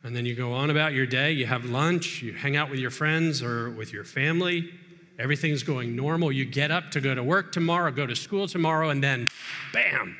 and 0.03 0.15
then 0.15 0.27
you 0.27 0.35
go 0.35 0.53
on 0.53 0.69
about 0.69 0.93
your 0.93 1.07
day, 1.07 1.33
you 1.33 1.47
have 1.47 1.65
lunch, 1.65 2.23
you 2.23 2.35
hang 2.35 2.57
out 2.57 2.71
with 2.71 2.79
your 2.79 2.91
friends 2.91 3.43
or 3.43 3.71
with 3.71 3.93
your 3.93 4.05
family, 4.05 4.71
everything's 5.19 5.63
going 5.63 5.95
normal. 5.97 6.33
You 6.33 6.45
get 6.45 6.71
up 6.71 6.91
to 6.93 7.01
go 7.01 7.15
to 7.15 7.23
work 7.23 7.53
tomorrow, 7.53 7.91
go 7.91 8.07
to 8.07 8.17
school 8.17 8.49
tomorrow, 8.49 8.91
and 8.91 9.03
then 9.03 9.29
bam, 9.73 10.17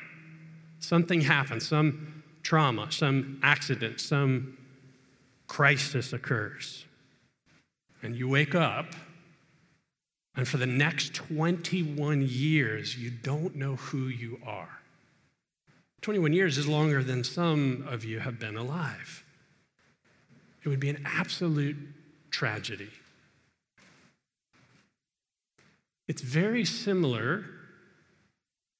something 0.79 1.21
happens, 1.21 1.67
some 1.67 2.23
trauma, 2.43 2.91
some 2.91 3.39
accident, 3.43 3.99
some 3.99 4.57
crisis 5.47 6.13
occurs. 6.13 6.85
And 8.01 8.15
you 8.15 8.27
wake 8.27 8.55
up 8.55 8.93
and 10.35 10.47
for 10.47 10.57
the 10.57 10.65
next 10.65 11.13
21 11.13 12.27
years, 12.29 12.97
you 12.97 13.09
don't 13.09 13.55
know 13.55 13.75
who 13.77 14.07
you 14.07 14.39
are. 14.45 14.81
21 16.01 16.33
years 16.33 16.57
is 16.57 16.67
longer 16.67 17.03
than 17.03 17.23
some 17.23 17.85
of 17.89 18.03
you 18.03 18.19
have 18.19 18.37
been 18.37 18.57
alive. 18.57 19.23
It 20.63 20.69
would 20.69 20.79
be 20.79 20.89
an 20.89 21.01
absolute 21.05 21.77
tragedy. 22.31 22.89
It's 26.07 26.21
very 26.21 26.65
similar 26.65 27.45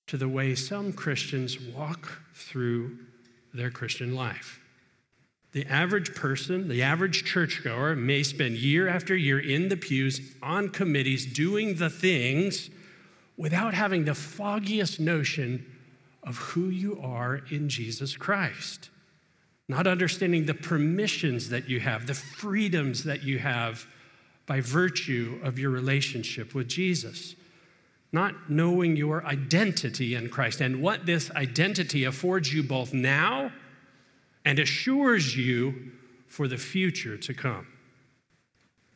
to 0.08 0.18
the 0.18 0.30
way 0.30 0.54
some 0.56 0.94
Christians 0.94 1.60
walk 1.60 2.22
through 2.34 3.00
their 3.54 3.72
Christian 3.72 4.16
life. 4.16 4.60
The 5.54 5.66
average 5.68 6.14
person, 6.14 6.68
the 6.68 6.84
average 6.84 7.24
churchgoer, 7.24 7.96
may 7.96 8.24
spend 8.24 8.58
year 8.58 8.88
after 8.90 9.16
year 9.16 9.40
in 9.40 9.70
the 9.70 9.78
pews 9.78 10.20
on 10.44 10.70
committees 10.70 11.26
doing 11.26 11.76
the 11.76 11.90
things 11.90 12.70
without 13.38 13.74
having 13.74 14.04
the 14.04 14.14
foggiest 14.14 15.00
notion 15.00 15.66
of 16.24 16.38
who 16.38 16.70
you 16.70 17.00
are 17.02 17.42
in 17.50 17.70
Jesus 17.70 18.18
Christ. 18.18 18.90
Not 19.68 19.88
understanding 19.88 20.46
the 20.46 20.54
permissions 20.54 21.50
that 21.50 21.70
you 21.70 21.80
have, 21.80 22.06
the 22.06 22.14
freedoms 22.14 23.06
that 23.06 23.24
you 23.24 23.40
have 23.40 23.88
by 24.46 24.62
virtue 24.62 25.40
of 25.44 25.58
your 25.58 25.72
relationship 25.72 26.54
with 26.54 26.68
Jesus. 26.68 27.36
Not 28.12 28.50
knowing 28.50 28.96
your 28.96 29.26
identity 29.26 30.16
in 30.16 30.30
Christ 30.30 30.62
and 30.62 30.82
what 30.82 31.06
this 31.06 31.32
identity 31.32 32.04
affords 32.04 32.54
you 32.54 32.64
both 32.64 32.94
now 32.94 33.52
and 34.46 34.60
assures 34.60 35.36
you 35.36 35.92
for 36.28 36.48
the 36.48 36.58
future 36.58 37.18
to 37.18 37.34
come. 37.34 37.68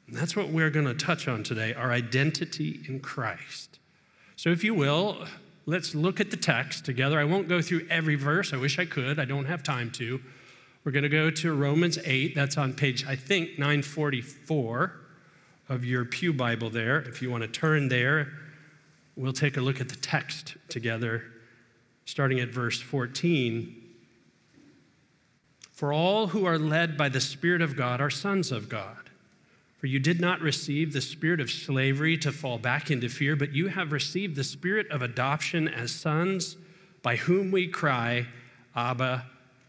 And 0.07 0.15
that's 0.15 0.35
what 0.35 0.49
we're 0.49 0.69
going 0.69 0.85
to 0.85 0.93
touch 0.93 1.27
on 1.27 1.43
today 1.43 1.73
our 1.73 1.91
identity 1.91 2.81
in 2.87 2.99
Christ. 2.99 3.79
So, 4.35 4.49
if 4.49 4.63
you 4.63 4.73
will, 4.73 5.25
let's 5.65 5.93
look 5.93 6.19
at 6.19 6.31
the 6.31 6.37
text 6.37 6.85
together. 6.85 7.19
I 7.19 7.25
won't 7.25 7.47
go 7.47 7.61
through 7.61 7.87
every 7.89 8.15
verse. 8.15 8.53
I 8.53 8.57
wish 8.57 8.79
I 8.79 8.85
could. 8.85 9.19
I 9.19 9.25
don't 9.25 9.45
have 9.45 9.63
time 9.63 9.91
to. 9.91 10.21
We're 10.83 10.93
going 10.93 11.03
to 11.03 11.09
go 11.09 11.29
to 11.29 11.53
Romans 11.53 11.99
8. 12.03 12.35
That's 12.35 12.57
on 12.57 12.73
page, 12.73 13.05
I 13.05 13.15
think, 13.15 13.59
944 13.59 14.93
of 15.69 15.85
your 15.85 16.03
Pew 16.03 16.33
Bible 16.33 16.69
there. 16.69 16.99
If 16.99 17.21
you 17.21 17.29
want 17.29 17.43
to 17.43 17.47
turn 17.47 17.87
there, 17.87 18.27
we'll 19.15 19.33
take 19.33 19.55
a 19.55 19.61
look 19.61 19.79
at 19.79 19.87
the 19.87 19.95
text 19.95 20.55
together, 20.67 21.23
starting 22.05 22.39
at 22.39 22.49
verse 22.49 22.81
14. 22.81 23.75
For 25.71 25.93
all 25.93 26.27
who 26.27 26.45
are 26.45 26.59
led 26.59 26.97
by 26.97 27.07
the 27.07 27.21
Spirit 27.21 27.61
of 27.61 27.77
God 27.77 28.01
are 28.01 28.09
sons 28.09 28.51
of 28.51 28.67
God. 28.67 28.97
For 29.77 29.87
you 29.87 29.99
did 29.99 30.19
not 30.19 30.41
receive 30.41 30.91
the 30.91 30.99
spirit 30.99 31.39
of 31.39 31.49
slavery 31.49 32.17
to 32.17 32.33
fall 32.33 32.57
back 32.57 32.91
into 32.91 33.07
fear, 33.07 33.37
but 33.37 33.53
you 33.53 33.67
have 33.67 33.93
received 33.93 34.35
the 34.35 34.43
spirit 34.43 34.91
of 34.91 35.01
adoption 35.01 35.69
as 35.69 35.91
sons, 35.91 36.57
by 37.01 37.15
whom 37.15 37.49
we 37.49 37.65
cry, 37.69 38.27
Abba, 38.75 39.25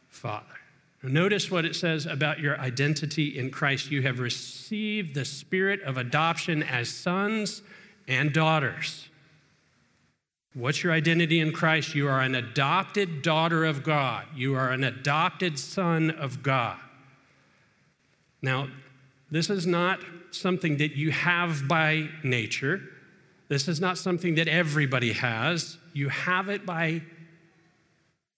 Father. 0.08 0.59
Notice 1.02 1.50
what 1.50 1.64
it 1.64 1.74
says 1.74 2.04
about 2.04 2.40
your 2.40 2.58
identity 2.60 3.38
in 3.38 3.50
Christ. 3.50 3.90
You 3.90 4.02
have 4.02 4.20
received 4.20 5.14
the 5.14 5.24
spirit 5.24 5.80
of 5.82 5.96
adoption 5.96 6.62
as 6.62 6.90
sons 6.90 7.62
and 8.06 8.32
daughters. 8.32 9.08
What's 10.52 10.82
your 10.82 10.92
identity 10.92 11.40
in 11.40 11.52
Christ? 11.52 11.94
You 11.94 12.08
are 12.08 12.20
an 12.20 12.34
adopted 12.34 13.22
daughter 13.22 13.64
of 13.64 13.82
God. 13.82 14.26
You 14.34 14.56
are 14.56 14.70
an 14.70 14.84
adopted 14.84 15.58
son 15.58 16.10
of 16.10 16.42
God. 16.42 16.76
Now, 18.42 18.68
this 19.30 19.48
is 19.48 19.66
not 19.66 20.00
something 20.32 20.78
that 20.78 20.96
you 20.96 21.12
have 21.12 21.66
by 21.68 22.08
nature. 22.22 22.82
This 23.48 23.68
is 23.68 23.80
not 23.80 23.96
something 23.96 24.34
that 24.34 24.48
everybody 24.48 25.12
has. 25.12 25.78
You 25.92 26.08
have 26.08 26.48
it 26.48 26.66
by 26.66 27.02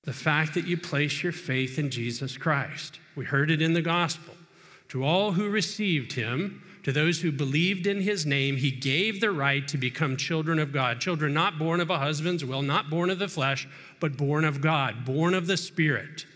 the 0.05 0.13
fact 0.13 0.55
that 0.55 0.67
you 0.67 0.77
place 0.77 1.23
your 1.23 1.33
faith 1.33 1.79
in 1.79 1.91
Jesus 1.91 2.37
Christ. 2.37 2.99
We 3.15 3.25
heard 3.25 3.51
it 3.51 3.63
in 3.63 3.73
the 3.73 3.83
gospel. 3.83 4.35
To 4.89 5.05
all 5.05 5.33
who 5.33 5.49
received 5.49 6.13
him, 6.13 6.63
to 6.83 6.93
those 6.93 7.21
who 7.21 7.31
believed 7.31 7.87
in 7.87 8.01
his 8.01 8.27
name, 8.27 8.57
he 8.57 8.71
gave 8.71 9.21
the 9.21 9.31
right 9.31 9.67
to 9.69 9.79
become 9.79 10.17
children 10.17 10.59
of 10.59 10.73
God. 10.73 11.01
Children 11.01 11.33
not 11.33 11.59
born 11.59 11.81
of 11.81 11.91
a 11.91 11.99
husband's 11.99 12.45
will, 12.45 12.63
not 12.63 12.91
born 12.91 13.09
of 13.09 13.21
the 13.21 13.29
flesh, 13.29 13.69
but 14.01 14.17
born 14.17 14.45
of 14.45 14.61
God, 14.61 15.05
born 15.05 15.35
of 15.35 15.47
the 15.47 15.57
Spirit. 15.57 16.27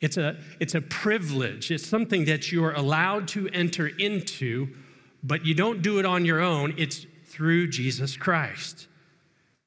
It's 0.00 0.16
a, 0.16 0.36
it's 0.60 0.74
a 0.74 0.80
privilege. 0.80 1.70
It's 1.70 1.86
something 1.86 2.26
that 2.26 2.52
you're 2.52 2.72
allowed 2.72 3.28
to 3.28 3.48
enter 3.48 3.86
into, 3.86 4.68
but 5.22 5.46
you 5.46 5.54
don't 5.54 5.82
do 5.82 5.98
it 5.98 6.06
on 6.06 6.24
your 6.24 6.40
own. 6.40 6.74
It's 6.76 7.06
through 7.26 7.68
Jesus 7.68 8.16
Christ. 8.16 8.86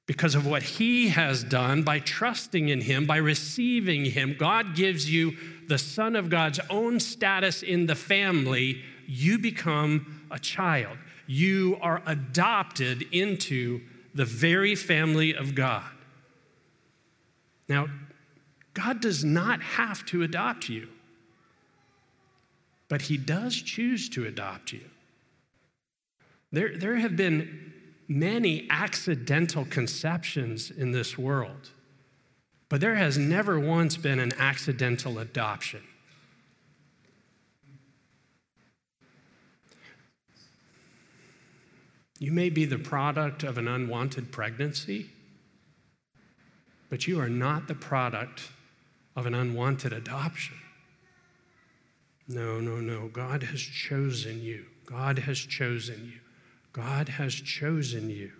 Because 0.05 0.35
of 0.35 0.45
what 0.45 0.63
he 0.63 1.09
has 1.09 1.43
done, 1.43 1.83
by 1.83 1.99
trusting 1.99 2.69
in 2.69 2.81
him, 2.81 3.05
by 3.05 3.17
receiving 3.17 4.05
him, 4.05 4.35
God 4.37 4.75
gives 4.75 5.09
you 5.09 5.37
the 5.67 5.77
Son 5.77 6.15
of 6.15 6.29
God's 6.29 6.59
own 6.69 6.99
status 6.99 7.63
in 7.63 7.85
the 7.85 7.95
family 7.95 8.81
you 9.07 9.37
become 9.37 10.27
a 10.29 10.39
child. 10.39 10.97
You 11.25 11.77
are 11.81 12.01
adopted 12.05 13.03
into 13.13 13.81
the 14.13 14.25
very 14.25 14.75
family 14.75 15.33
of 15.33 15.55
God. 15.55 15.89
Now, 17.67 17.87
God 18.73 19.01
does 19.01 19.23
not 19.23 19.61
have 19.61 20.05
to 20.07 20.23
adopt 20.23 20.67
you, 20.69 20.89
but 22.89 23.03
He 23.03 23.17
does 23.17 23.55
choose 23.55 24.09
to 24.09 24.25
adopt 24.25 24.73
you. 24.73 24.81
There, 26.51 26.77
there 26.77 26.95
have 26.97 27.15
been 27.15 27.72
many 28.07 28.67
accidental 28.69 29.65
conceptions 29.65 30.69
in 30.71 30.91
this 30.91 31.17
world, 31.17 31.71
but 32.69 32.81
there 32.81 32.95
has 32.95 33.17
never 33.17 33.59
once 33.59 33.97
been 33.97 34.19
an 34.19 34.33
accidental 34.37 35.19
adoption. 35.19 35.81
You 42.19 42.31
may 42.31 42.49
be 42.49 42.65
the 42.65 42.77
product 42.77 43.43
of 43.43 43.57
an 43.57 43.67
unwanted 43.67 44.31
pregnancy, 44.31 45.09
but 46.89 47.07
you 47.07 47.19
are 47.19 47.29
not 47.29 47.67
the 47.67 47.75
product 47.75 48.49
of 49.15 49.25
an 49.25 49.33
unwanted 49.33 49.91
adoption. 49.93 50.55
No, 52.27 52.59
no, 52.59 52.77
no. 52.77 53.09
God 53.09 53.43
has 53.43 53.59
chosen 53.59 54.41
you. 54.41 54.65
God 54.85 55.19
has 55.19 55.37
chosen 55.37 56.11
you. 56.13 56.19
God 56.73 57.07
has 57.07 57.33
chosen 57.33 58.09
you. 58.09 58.31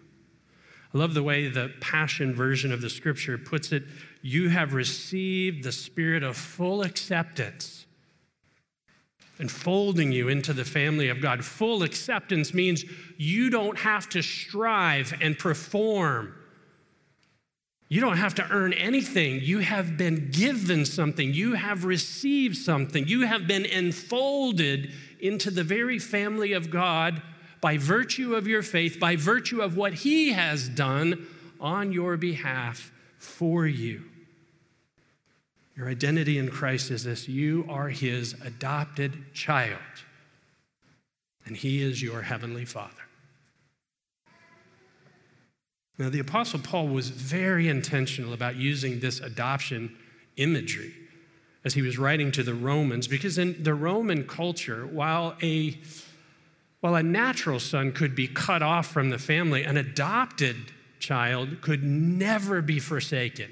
I 0.94 0.98
love 0.98 1.14
the 1.14 1.24
way 1.24 1.48
the 1.48 1.72
Passion 1.80 2.36
version 2.36 2.72
of 2.72 2.82
the 2.82 2.90
scripture 2.90 3.38
puts 3.38 3.72
it 3.72 3.84
you 4.22 4.50
have 4.50 4.74
received 4.74 5.64
the 5.64 5.72
spirit 5.72 6.24
of 6.24 6.38
full 6.38 6.82
acceptance 6.82 7.86
enfolding 9.40 10.12
you 10.12 10.30
into 10.30 10.54
the 10.54 10.64
family 10.64 11.10
of 11.10 11.20
God. 11.20 11.44
Full 11.44 11.84
acceptance 11.84 12.54
means 12.54 12.86
you 13.18 13.50
don't 13.50 13.78
have 13.80 14.08
to 14.10 14.22
strive 14.22 15.14
and 15.22 15.38
perform. 15.38 16.34
You 17.90 18.00
don't 18.00 18.18
have 18.18 18.36
to 18.36 18.48
earn 18.50 18.74
anything. 18.74 19.42
You 19.42 19.60
have 19.60 19.98
been 19.98 20.32
given 20.32 20.86
something. 20.86 21.34
You 21.34 21.54
have 21.54 21.84
received 21.84 22.58
something. 22.58 23.08
You 23.08 23.28
have 23.28 23.48
been 23.48 23.66
enfolded 23.66 24.94
into 25.20 25.52
the 25.52 25.64
very 25.64 26.00
family 26.00 26.54
of 26.54 26.70
God 26.70 27.22
by 27.64 27.78
virtue 27.78 28.36
of 28.36 28.46
your 28.46 28.62
faith, 28.62 29.00
by 29.00 29.16
virtue 29.16 29.62
of 29.62 29.78
what 29.78 29.94
He 29.94 30.34
has 30.34 30.68
done 30.68 31.26
on 31.62 31.94
your 31.94 32.18
behalf 32.18 32.92
for 33.18 33.66
you. 33.66 34.04
Your 35.78 35.88
identity 35.88 36.38
in 36.38 36.50
Christ 36.50 36.92
is 36.92 37.06
this 37.06 37.30
you 37.30 37.66
are 37.70 37.88
his 37.88 38.34
adopted 38.44 39.34
child, 39.34 39.80
and 41.46 41.56
he 41.56 41.82
is 41.82 42.04
your 42.04 42.24
heavenly 42.24 42.66
father. 42.66 42.92
Now, 45.98 46.10
the 46.10 46.20
Apostle 46.20 46.60
Paul 46.60 46.90
was 46.90 47.10
very 47.10 47.70
intentional 47.70 48.34
about 48.34 48.58
using 48.58 49.00
this 49.00 49.22
adoption 49.22 49.96
imagery 50.36 50.94
as 51.64 51.76
he 51.76 51.82
was 51.82 51.98
writing 51.98 52.32
to 52.34 52.44
the 52.44 52.54
Romans, 52.54 53.08
because 53.08 53.38
in 53.38 53.64
the 53.64 53.74
Roman 53.74 54.28
culture, 54.28 54.86
while 54.86 55.38
a 55.42 55.78
while 56.84 56.96
a 56.96 57.02
natural 57.02 57.62
son 57.62 57.94
could 57.94 58.14
be 58.14 58.28
cut 58.28 58.62
off 58.62 58.88
from 58.88 59.10
the 59.10 59.18
family, 59.18 59.64
an 59.64 59.78
adopted 59.78 60.58
child 61.00 61.62
could 61.62 61.82
never 61.82 62.62
be 62.62 62.78
forsaken. 62.78 63.50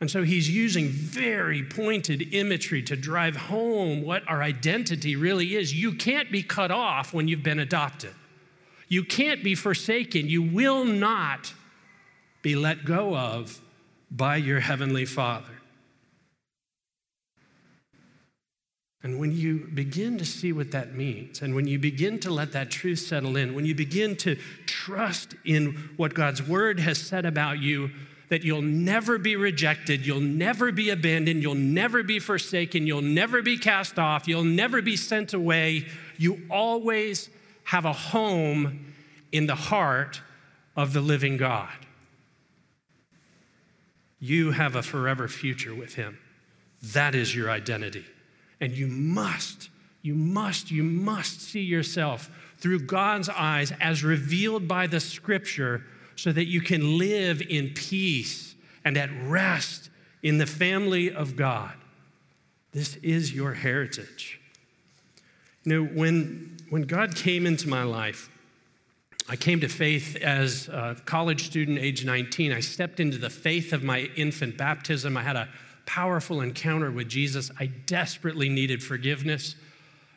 And 0.00 0.08
so 0.08 0.22
he's 0.22 0.48
using 0.48 0.88
very 0.88 1.64
pointed 1.64 2.32
imagery 2.32 2.80
to 2.84 2.94
drive 2.94 3.34
home 3.34 4.02
what 4.02 4.22
our 4.28 4.40
identity 4.40 5.16
really 5.16 5.56
is. 5.56 5.74
You 5.74 5.94
can't 5.94 6.30
be 6.30 6.44
cut 6.44 6.70
off 6.70 7.12
when 7.12 7.26
you've 7.26 7.42
been 7.42 7.58
adopted. 7.58 8.14
You 8.86 9.02
can't 9.02 9.42
be 9.42 9.56
forsaken. 9.56 10.28
You 10.28 10.42
will 10.44 10.84
not 10.84 11.52
be 12.40 12.54
let 12.54 12.84
go 12.84 13.16
of 13.16 13.60
by 14.12 14.36
your 14.36 14.60
heavenly 14.60 15.06
Father. 15.06 15.51
And 19.02 19.18
when 19.18 19.32
you 19.32 19.68
begin 19.74 20.16
to 20.18 20.24
see 20.24 20.52
what 20.52 20.70
that 20.70 20.94
means, 20.94 21.42
and 21.42 21.54
when 21.54 21.66
you 21.66 21.78
begin 21.78 22.20
to 22.20 22.30
let 22.30 22.52
that 22.52 22.70
truth 22.70 23.00
settle 23.00 23.36
in, 23.36 23.54
when 23.54 23.64
you 23.64 23.74
begin 23.74 24.14
to 24.18 24.36
trust 24.66 25.34
in 25.44 25.90
what 25.96 26.14
God's 26.14 26.42
word 26.42 26.78
has 26.78 26.98
said 26.98 27.26
about 27.26 27.58
you, 27.58 27.90
that 28.28 28.44
you'll 28.44 28.62
never 28.62 29.18
be 29.18 29.34
rejected, 29.36 30.06
you'll 30.06 30.20
never 30.20 30.70
be 30.70 30.90
abandoned, 30.90 31.42
you'll 31.42 31.54
never 31.54 32.02
be 32.02 32.18
forsaken, 32.18 32.86
you'll 32.86 33.02
never 33.02 33.42
be 33.42 33.58
cast 33.58 33.98
off, 33.98 34.28
you'll 34.28 34.44
never 34.44 34.80
be 34.80 34.96
sent 34.96 35.34
away. 35.34 35.86
You 36.16 36.40
always 36.48 37.28
have 37.64 37.84
a 37.84 37.92
home 37.92 38.94
in 39.32 39.46
the 39.46 39.54
heart 39.54 40.22
of 40.76 40.92
the 40.92 41.00
living 41.00 41.36
God. 41.36 41.68
You 44.20 44.52
have 44.52 44.76
a 44.76 44.82
forever 44.82 45.26
future 45.26 45.74
with 45.74 45.96
Him. 45.96 46.18
That 46.80 47.14
is 47.14 47.34
your 47.34 47.50
identity. 47.50 48.04
And 48.62 48.72
you 48.72 48.86
must, 48.86 49.70
you 50.02 50.14
must, 50.14 50.70
you 50.70 50.84
must 50.84 51.42
see 51.42 51.62
yourself 51.62 52.30
through 52.58 52.86
God's 52.86 53.28
eyes 53.28 53.72
as 53.80 54.04
revealed 54.04 54.68
by 54.68 54.86
the 54.86 55.00
scripture 55.00 55.84
so 56.14 56.30
that 56.30 56.44
you 56.44 56.60
can 56.60 56.96
live 56.96 57.42
in 57.42 57.70
peace 57.70 58.54
and 58.84 58.96
at 58.96 59.10
rest 59.24 59.90
in 60.22 60.38
the 60.38 60.46
family 60.46 61.12
of 61.12 61.34
God. 61.34 61.72
This 62.70 62.94
is 63.02 63.34
your 63.34 63.52
heritage. 63.52 64.40
You 65.64 65.72
know, 65.72 65.90
when, 65.90 66.56
when 66.70 66.82
God 66.82 67.16
came 67.16 67.46
into 67.46 67.68
my 67.68 67.82
life, 67.82 68.30
I 69.28 69.34
came 69.34 69.58
to 69.60 69.68
faith 69.68 70.14
as 70.16 70.68
a 70.68 70.96
college 71.04 71.46
student, 71.46 71.78
age 71.78 72.04
19. 72.04 72.52
I 72.52 72.60
stepped 72.60 73.00
into 73.00 73.18
the 73.18 73.30
faith 73.30 73.72
of 73.72 73.82
my 73.82 74.10
infant 74.16 74.56
baptism. 74.56 75.16
I 75.16 75.22
had 75.22 75.36
a 75.36 75.48
powerful 75.86 76.40
encounter 76.40 76.90
with 76.90 77.08
Jesus. 77.08 77.50
I 77.58 77.66
desperately 77.66 78.48
needed 78.48 78.82
forgiveness 78.82 79.56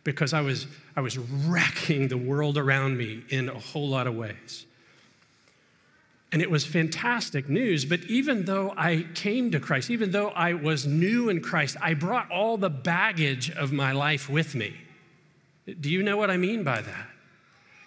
because 0.03 0.33
I 0.33 0.41
was, 0.41 0.67
I 0.95 1.01
was 1.01 1.17
wrecking 1.17 2.07
the 2.07 2.17
world 2.17 2.57
around 2.57 2.97
me 2.97 3.23
in 3.29 3.49
a 3.49 3.59
whole 3.59 3.89
lot 3.89 4.07
of 4.07 4.15
ways. 4.15 4.65
And 6.31 6.41
it 6.41 6.51
was 6.51 6.65
fantastic 6.65 7.49
news. 7.49 7.85
But 7.85 8.01
even 8.03 8.45
though 8.45 8.73
I 8.75 9.05
came 9.13 9.51
to 9.51 9.59
Christ, 9.59 9.89
even 9.89 10.11
though 10.11 10.29
I 10.29 10.53
was 10.53 10.85
new 10.85 11.29
in 11.29 11.41
Christ, 11.41 11.77
I 11.81 11.93
brought 11.93 12.29
all 12.29 12.57
the 12.57 12.69
baggage 12.69 13.49
of 13.51 13.71
my 13.71 13.93
life 13.93 14.29
with 14.29 14.53
me. 14.53 14.75
Do 15.79 15.89
you 15.89 16.03
know 16.03 16.17
what 16.17 16.29
I 16.29 16.37
mean 16.37 16.63
by 16.63 16.81
that? 16.81 17.07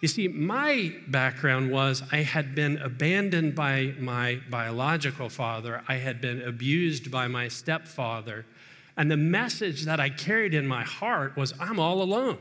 You 0.00 0.08
see, 0.08 0.28
my 0.28 0.94
background 1.08 1.72
was 1.72 2.02
I 2.12 2.18
had 2.18 2.54
been 2.54 2.78
abandoned 2.78 3.54
by 3.54 3.94
my 3.98 4.40
biological 4.48 5.28
father, 5.28 5.82
I 5.88 5.96
had 5.96 6.20
been 6.20 6.42
abused 6.42 7.10
by 7.10 7.26
my 7.26 7.48
stepfather. 7.48 8.46
And 8.96 9.10
the 9.10 9.16
message 9.16 9.84
that 9.84 10.00
I 10.00 10.10
carried 10.10 10.54
in 10.54 10.66
my 10.66 10.82
heart 10.84 11.36
was 11.36 11.54
I'm 11.60 11.78
all 11.78 12.02
alone. 12.02 12.38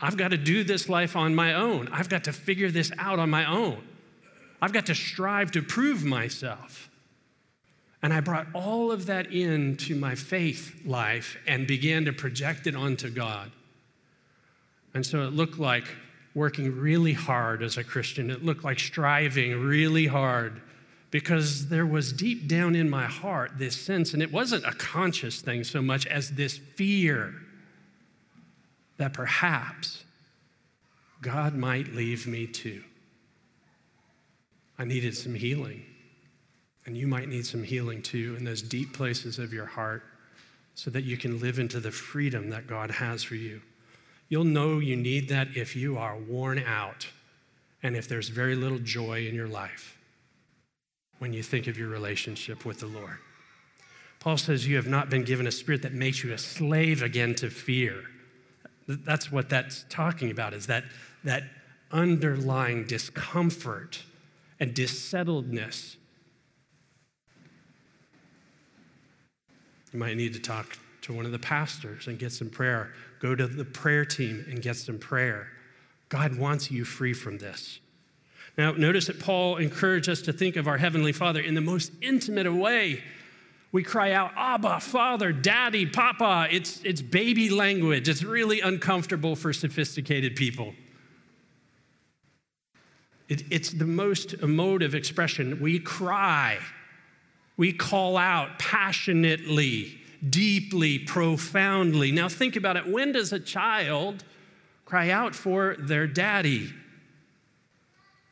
I've 0.00 0.16
got 0.16 0.28
to 0.28 0.36
do 0.36 0.62
this 0.62 0.88
life 0.88 1.16
on 1.16 1.34
my 1.34 1.54
own. 1.54 1.88
I've 1.90 2.08
got 2.08 2.24
to 2.24 2.32
figure 2.32 2.70
this 2.70 2.92
out 2.98 3.18
on 3.18 3.30
my 3.30 3.44
own. 3.46 3.82
I've 4.60 4.72
got 4.72 4.86
to 4.86 4.94
strive 4.94 5.52
to 5.52 5.62
prove 5.62 6.04
myself. 6.04 6.90
And 8.02 8.12
I 8.12 8.20
brought 8.20 8.46
all 8.54 8.92
of 8.92 9.06
that 9.06 9.32
into 9.32 9.94
my 9.96 10.14
faith 10.14 10.82
life 10.84 11.38
and 11.46 11.66
began 11.66 12.04
to 12.04 12.12
project 12.12 12.66
it 12.66 12.76
onto 12.76 13.10
God. 13.10 13.50
And 14.94 15.04
so 15.04 15.26
it 15.26 15.32
looked 15.32 15.58
like 15.58 15.84
working 16.36 16.78
really 16.78 17.14
hard 17.14 17.62
as 17.62 17.76
a 17.76 17.82
Christian. 17.82 18.30
It 18.30 18.44
looked 18.44 18.62
like 18.62 18.78
striving 18.78 19.58
really 19.58 20.06
hard 20.06 20.60
because 21.10 21.68
there 21.68 21.86
was 21.86 22.12
deep 22.12 22.46
down 22.46 22.76
in 22.76 22.88
my 22.90 23.06
heart 23.06 23.52
this 23.56 23.74
sense, 23.74 24.12
and 24.12 24.22
it 24.22 24.30
wasn't 24.30 24.64
a 24.64 24.72
conscious 24.72 25.40
thing 25.40 25.64
so 25.64 25.80
much 25.80 26.06
as 26.06 26.30
this 26.30 26.58
fear 26.58 27.34
that 28.98 29.12
perhaps 29.14 30.04
God 31.22 31.54
might 31.54 31.94
leave 31.94 32.26
me 32.26 32.46
too. 32.46 32.84
I 34.78 34.84
needed 34.84 35.16
some 35.16 35.34
healing. 35.34 35.84
And 36.86 36.96
you 36.96 37.08
might 37.08 37.28
need 37.28 37.44
some 37.44 37.64
healing 37.64 38.00
too 38.00 38.36
in 38.38 38.44
those 38.44 38.62
deep 38.62 38.92
places 38.92 39.38
of 39.38 39.52
your 39.52 39.66
heart 39.66 40.04
so 40.74 40.90
that 40.90 41.02
you 41.02 41.16
can 41.16 41.40
live 41.40 41.58
into 41.58 41.80
the 41.80 41.90
freedom 41.90 42.50
that 42.50 42.66
God 42.66 42.92
has 42.92 43.24
for 43.24 43.34
you. 43.34 43.60
You'll 44.28 44.44
know 44.44 44.78
you 44.78 44.96
need 44.96 45.28
that 45.28 45.48
if 45.56 45.76
you 45.76 45.98
are 45.98 46.16
worn 46.16 46.58
out 46.58 47.06
and 47.82 47.96
if 47.96 48.08
there's 48.08 48.28
very 48.28 48.56
little 48.56 48.78
joy 48.78 49.26
in 49.26 49.34
your 49.34 49.48
life 49.48 49.96
when 51.18 51.32
you 51.32 51.42
think 51.42 51.66
of 51.66 51.78
your 51.78 51.88
relationship 51.88 52.64
with 52.64 52.80
the 52.80 52.86
Lord. 52.86 53.18
Paul 54.18 54.36
says, 54.36 54.66
You 54.66 54.76
have 54.76 54.86
not 54.86 55.08
been 55.08 55.24
given 55.24 55.46
a 55.46 55.52
spirit 55.52 55.82
that 55.82 55.92
makes 55.92 56.24
you 56.24 56.32
a 56.32 56.38
slave 56.38 57.02
again 57.02 57.34
to 57.36 57.50
fear. 57.50 58.02
That's 58.88 59.30
what 59.30 59.48
that's 59.48 59.84
talking 59.88 60.30
about, 60.30 60.52
is 60.52 60.66
that, 60.66 60.84
that 61.24 61.44
underlying 61.92 62.86
discomfort 62.86 64.02
and 64.58 64.74
dissettledness. 64.74 65.96
You 69.92 69.98
might 69.98 70.16
need 70.16 70.34
to 70.34 70.40
talk 70.40 70.78
to 71.02 71.12
one 71.12 71.24
of 71.24 71.32
the 71.32 71.38
pastors 71.38 72.08
and 72.08 72.18
get 72.18 72.32
some 72.32 72.50
prayer. 72.50 72.92
Go 73.20 73.34
to 73.34 73.46
the 73.46 73.64
prayer 73.64 74.04
team 74.04 74.44
and 74.48 74.60
get 74.60 74.76
some 74.76 74.98
prayer. 74.98 75.48
God 76.08 76.38
wants 76.38 76.70
you 76.70 76.84
free 76.84 77.12
from 77.12 77.38
this. 77.38 77.80
Now, 78.56 78.72
notice 78.72 79.06
that 79.06 79.20
Paul 79.20 79.56
encouraged 79.56 80.08
us 80.08 80.22
to 80.22 80.32
think 80.32 80.56
of 80.56 80.66
our 80.66 80.78
Heavenly 80.78 81.12
Father 81.12 81.40
in 81.40 81.54
the 81.54 81.60
most 81.60 81.92
intimate 82.00 82.50
way. 82.52 83.02
We 83.72 83.82
cry 83.82 84.12
out, 84.12 84.30
Abba, 84.36 84.80
Father, 84.80 85.32
Daddy, 85.32 85.84
Papa. 85.84 86.48
It's, 86.50 86.80
it's 86.82 87.02
baby 87.02 87.50
language. 87.50 88.08
It's 88.08 88.22
really 88.22 88.60
uncomfortable 88.60 89.36
for 89.36 89.52
sophisticated 89.52 90.36
people. 90.36 90.72
It, 93.28 93.42
it's 93.50 93.70
the 93.70 93.86
most 93.86 94.34
emotive 94.34 94.94
expression. 94.94 95.60
We 95.60 95.80
cry, 95.80 96.58
we 97.56 97.72
call 97.72 98.16
out 98.16 98.58
passionately, 98.58 99.98
deeply, 100.30 100.98
profoundly. 100.98 102.12
Now, 102.12 102.28
think 102.28 102.56
about 102.56 102.76
it. 102.76 102.86
When 102.86 103.12
does 103.12 103.32
a 103.32 103.40
child 103.40 104.24
cry 104.84 105.10
out 105.10 105.34
for 105.34 105.76
their 105.78 106.06
daddy? 106.06 106.72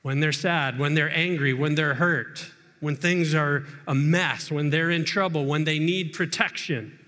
When 0.03 0.21
they're 0.21 0.33
sad, 0.33 0.79
when 0.79 0.95
they're 0.95 1.11
angry, 1.11 1.53
when 1.55 1.75
they're 1.75 1.95
hurt, 1.95 2.51
when 2.81 2.97
things 2.97 3.35
are 3.35 3.65
a 3.87 3.95
mess, 3.95 4.51
when 4.51 4.71
they're 4.71 4.91
in 4.91 5.05
trouble, 5.05 5.47
when 5.47 5.65
they 5.65 5.79
need 5.79 6.13
protection. 6.13 6.99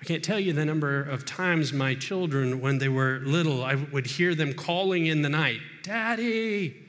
I 0.00 0.04
can't 0.04 0.24
tell 0.24 0.40
you 0.40 0.52
the 0.52 0.64
number 0.64 1.02
of 1.02 1.24
times 1.24 1.72
my 1.72 1.94
children, 1.94 2.60
when 2.60 2.78
they 2.78 2.88
were 2.88 3.20
little, 3.24 3.64
I 3.64 3.74
would 3.74 4.06
hear 4.06 4.34
them 4.34 4.52
calling 4.52 5.06
in 5.06 5.22
the 5.22 5.28
night, 5.28 5.60
Daddy, 5.82 6.83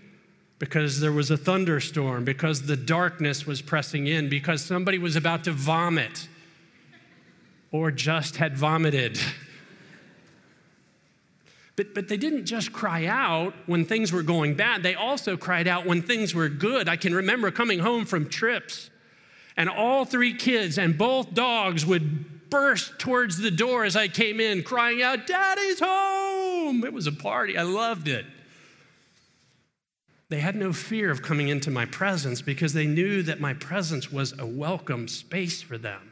because 0.59 0.99
there 0.99 1.11
was 1.11 1.31
a 1.31 1.37
thunderstorm, 1.37 2.23
because 2.23 2.65
the 2.65 2.77
darkness 2.77 3.45
was 3.45 3.61
pressing 3.61 4.07
in, 4.07 4.29
because 4.29 4.63
somebody 4.63 4.97
was 4.97 5.15
about 5.15 5.43
to 5.43 5.51
vomit 5.51 6.27
or 7.71 7.91
just 7.91 8.37
had 8.37 8.57
vomited. 8.57 9.19
But, 11.75 11.93
but 11.93 12.07
they 12.07 12.15
didn't 12.15 12.45
just 12.45 12.71
cry 12.71 13.05
out 13.05 13.53
when 13.65 13.83
things 13.83 14.13
were 14.13 14.23
going 14.23 14.55
bad, 14.55 14.81
they 14.81 14.95
also 14.95 15.35
cried 15.35 15.67
out 15.67 15.85
when 15.85 16.01
things 16.01 16.33
were 16.33 16.47
good. 16.47 16.87
I 16.87 16.95
can 16.95 17.13
remember 17.13 17.51
coming 17.51 17.79
home 17.79 18.05
from 18.05 18.29
trips, 18.29 18.89
and 19.57 19.69
all 19.69 20.05
three 20.05 20.33
kids 20.33 20.77
and 20.77 20.97
both 20.97 21.33
dogs 21.33 21.85
would 21.85 22.49
burst 22.49 22.97
towards 22.99 23.37
the 23.37 23.51
door 23.51 23.83
as 23.83 23.97
I 23.97 24.07
came 24.07 24.39
in, 24.39 24.63
crying 24.63 25.01
out, 25.01 25.27
Daddy's 25.27 25.81
home! 25.81 26.85
It 26.85 26.93
was 26.93 27.07
a 27.07 27.11
party. 27.11 27.57
I 27.57 27.63
loved 27.63 28.07
it. 28.07 28.25
They 30.29 30.39
had 30.39 30.55
no 30.55 30.73
fear 30.73 31.11
of 31.11 31.21
coming 31.21 31.49
into 31.49 31.69
my 31.69 31.85
presence 31.85 32.41
because 32.41 32.73
they 32.73 32.87
knew 32.87 33.21
that 33.23 33.39
my 33.39 33.53
presence 33.53 34.11
was 34.11 34.33
a 34.39 34.45
welcome 34.45 35.07
space 35.07 35.61
for 35.61 35.77
them, 35.77 36.11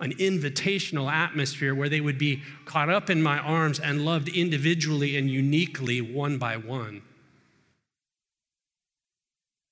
an 0.00 0.12
invitational 0.14 1.12
atmosphere 1.12 1.74
where 1.74 1.90
they 1.90 2.00
would 2.00 2.18
be 2.18 2.42
caught 2.64 2.88
up 2.88 3.10
in 3.10 3.22
my 3.22 3.38
arms 3.38 3.78
and 3.78 4.04
loved 4.04 4.28
individually 4.28 5.16
and 5.16 5.28
uniquely, 5.28 6.00
one 6.00 6.38
by 6.38 6.56
one. 6.56 7.02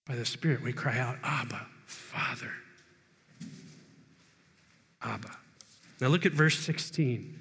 By 0.07 0.17
the 0.17 0.27
Spirit, 0.27 0.63
we 0.63 0.73
cry 0.73 0.99
out, 0.99 1.17
Abba, 1.25 1.67
Father. 1.87 2.53
Abba. 5.03 5.31
Now 6.01 6.09
look 6.09 6.27
at 6.27 6.33
verse 6.33 6.59
16. 6.59 7.41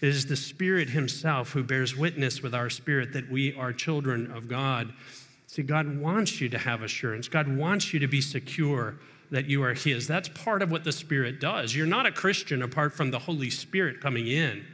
It 0.00 0.08
is 0.08 0.26
the 0.26 0.36
Spirit 0.36 0.90
Himself 0.90 1.52
who 1.52 1.64
bears 1.64 1.96
witness 1.96 2.42
with 2.42 2.54
our 2.54 2.70
spirit 2.70 3.12
that 3.14 3.30
we 3.30 3.54
are 3.54 3.72
children 3.72 4.30
of 4.30 4.48
God. 4.48 4.92
See, 5.56 5.62
God 5.62 5.98
wants 5.98 6.38
you 6.38 6.50
to 6.50 6.58
have 6.58 6.82
assurance. 6.82 7.28
God 7.28 7.48
wants 7.48 7.94
you 7.94 8.00
to 8.00 8.06
be 8.06 8.20
secure 8.20 8.96
that 9.30 9.46
you 9.46 9.62
are 9.62 9.72
His. 9.72 10.06
That's 10.06 10.28
part 10.28 10.60
of 10.60 10.70
what 10.70 10.84
the 10.84 10.92
Spirit 10.92 11.40
does. 11.40 11.74
You're 11.74 11.86
not 11.86 12.04
a 12.04 12.12
Christian 12.12 12.60
apart 12.60 12.92
from 12.92 13.10
the 13.10 13.20
Holy 13.20 13.48
Spirit 13.48 14.02
coming 14.02 14.26
in. 14.26 14.66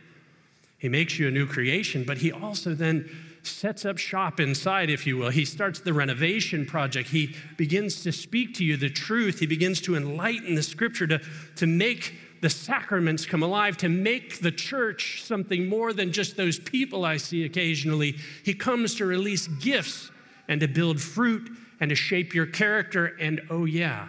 He 0.78 0.88
makes 0.88 1.20
you 1.20 1.28
a 1.28 1.30
new 1.30 1.46
creation, 1.46 2.02
but 2.02 2.18
He 2.18 2.32
also 2.32 2.74
then 2.74 3.08
sets 3.44 3.84
up 3.84 3.96
shop 3.96 4.40
inside, 4.40 4.90
if 4.90 5.06
you 5.06 5.18
will. 5.18 5.30
He 5.30 5.44
starts 5.44 5.78
the 5.78 5.92
renovation 5.92 6.66
project. 6.66 7.10
He 7.10 7.36
begins 7.56 8.02
to 8.02 8.10
speak 8.10 8.52
to 8.54 8.64
you 8.64 8.76
the 8.76 8.90
truth. 8.90 9.38
He 9.38 9.46
begins 9.46 9.80
to 9.82 9.94
enlighten 9.94 10.56
the 10.56 10.64
scripture 10.64 11.06
to, 11.06 11.20
to 11.54 11.66
make 11.68 12.16
the 12.40 12.50
sacraments 12.50 13.24
come 13.24 13.44
alive, 13.44 13.76
to 13.76 13.88
make 13.88 14.40
the 14.40 14.50
church 14.50 15.22
something 15.22 15.68
more 15.68 15.92
than 15.92 16.10
just 16.10 16.36
those 16.36 16.58
people 16.58 17.04
I 17.04 17.18
see 17.18 17.44
occasionally. 17.44 18.16
He 18.44 18.52
comes 18.52 18.96
to 18.96 19.06
release 19.06 19.46
gifts 19.46 20.10
and 20.52 20.60
to 20.60 20.68
build 20.68 21.00
fruit 21.00 21.50
and 21.80 21.88
to 21.88 21.94
shape 21.94 22.34
your 22.34 22.44
character, 22.44 23.16
and 23.18 23.40
oh, 23.48 23.64
yeah, 23.64 24.08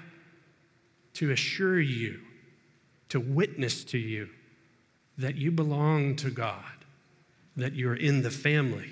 to 1.13 1.31
assure 1.31 1.79
you, 1.79 2.19
to 3.07 3.17
witness 3.17 3.85
to 3.85 3.97
you 3.97 4.27
that 5.17 5.35
you 5.35 5.51
belong 5.51 6.17
to 6.17 6.29
God, 6.29 6.65
that 7.55 7.75
you're 7.75 7.95
in 7.95 8.23
the 8.23 8.29
family. 8.29 8.91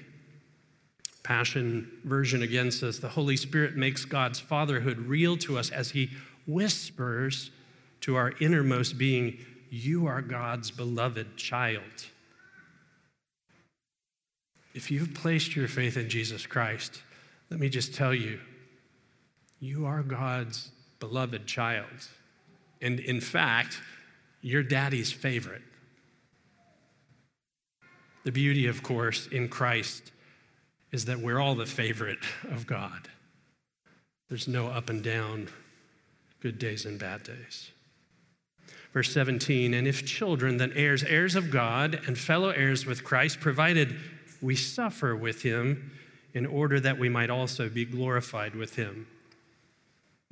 Passion 1.24 1.92
version 2.06 2.42
again 2.42 2.72
says 2.72 3.02
the 3.02 3.10
Holy 3.10 3.36
Spirit 3.36 3.76
makes 3.76 4.06
God's 4.06 4.40
fatherhood 4.40 4.98
real 5.00 5.36
to 5.40 5.58
us 5.58 5.72
as 5.72 5.90
He 5.92 6.10
whispers 6.48 7.52
to 8.00 8.16
our 8.16 8.32
innermost 8.40 8.98
being, 8.98 9.38
You 9.70 10.08
are 10.08 10.22
God's 10.22 10.72
beloved 10.72 11.36
child. 11.36 12.06
If 14.74 14.90
you've 14.90 15.14
placed 15.14 15.54
your 15.54 15.68
faith 15.68 15.98
in 15.98 16.08
Jesus 16.08 16.46
Christ, 16.46 17.02
let 17.52 17.60
me 17.60 17.68
just 17.68 17.94
tell 17.94 18.14
you, 18.14 18.40
you 19.60 19.86
are 19.86 20.02
God's 20.02 20.72
beloved 21.02 21.46
child. 21.46 22.08
And 22.82 23.00
in 23.00 23.20
fact, 23.20 23.82
you're 24.42 24.64
daddy's 24.64 25.12
favorite. 25.12 25.62
The 28.24 28.32
beauty, 28.32 28.68
of 28.68 28.82
course, 28.82 29.28
in 29.28 29.50
Christ 29.50 30.14
is 30.94 31.06
that 31.06 31.20
we're 31.20 31.40
all 31.40 31.56
the 31.56 31.66
favorite 31.66 32.24
of 32.50 32.66
God. 32.66 33.10
There's 34.30 34.48
no 34.48 34.68
up 34.68 34.90
and 34.90 35.04
down, 35.04 35.50
good 36.40 36.58
days 36.58 36.86
and 36.86 36.98
bad 36.98 37.24
days. 37.24 37.72
Verse 38.94 39.12
17, 39.12 39.74
and 39.74 39.88
if 39.88 40.06
children, 40.06 40.56
then 40.56 40.72
heirs, 40.74 41.04
heirs 41.04 41.36
of 41.36 41.52
God, 41.52 42.00
and 42.08 42.18
fellow 42.18 42.50
heirs 42.50 42.86
with 42.86 43.04
Christ, 43.04 43.42
provided 43.42 43.96
we 44.42 44.56
suffer 44.56 45.16
with 45.16 45.42
him 45.42 45.92
in 46.34 46.46
order 46.46 46.80
that 46.80 46.98
we 46.98 47.10
might 47.10 47.30
also 47.30 47.70
be 47.70 47.86
glorified 47.86 48.56
with 48.56 48.76
him. 48.76 49.08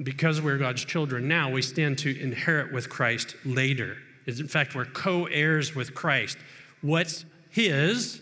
Because 0.02 0.42
we're 0.42 0.58
God's 0.58 0.86
children 0.86 1.28
now, 1.28 1.50
we 1.52 1.62
stand 1.62 1.98
to 2.00 2.22
inherit 2.22 2.72
with 2.72 2.90
Christ 2.90 3.36
later. 3.44 3.98
In 4.26 4.48
fact, 4.48 4.76
we're 4.76 4.86
co 4.86 5.26
heirs 5.26 5.76
with 5.76 5.94
Christ. 5.94 6.38
What's 6.82 7.26
his 7.50 8.22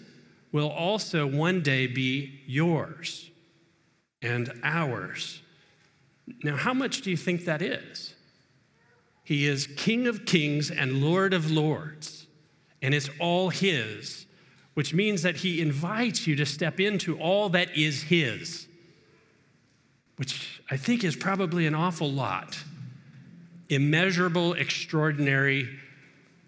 will 0.52 0.70
also 0.70 1.28
one 1.28 1.62
day 1.62 1.88
be 1.88 2.40
yours 2.48 3.30
and 4.22 4.52
ours. 4.64 5.42
Now, 6.44 6.56
how 6.56 6.74
much 6.74 7.02
do 7.02 7.12
you 7.12 7.18
think 7.18 7.46
that 7.46 7.62
is? 7.62 8.16
He 9.24 9.46
is 9.46 9.68
King 9.68 10.08
of 10.08 10.26
kings 10.26 10.72
and 10.72 11.02
Lord 11.02 11.34
of 11.34 11.52
lords, 11.52 12.28
and 12.82 12.94
it's 12.94 13.10
all 13.20 13.50
his 13.50 14.26
which 14.78 14.94
means 14.94 15.24
that 15.24 15.38
he 15.38 15.60
invites 15.60 16.28
you 16.28 16.36
to 16.36 16.46
step 16.46 16.80
into 16.80 17.18
all 17.18 17.50
that 17.50 17.76
is 17.76 18.04
his, 18.04 18.68
which 20.18 20.62
I 20.70 20.78
think 20.78 21.04
is 21.04 21.16
probably 21.16 21.66
an 21.66 21.74
awful 21.74 22.12
lot. 22.12 22.60
Immeasurable, 23.70 24.54
extraordinary. 24.54 25.68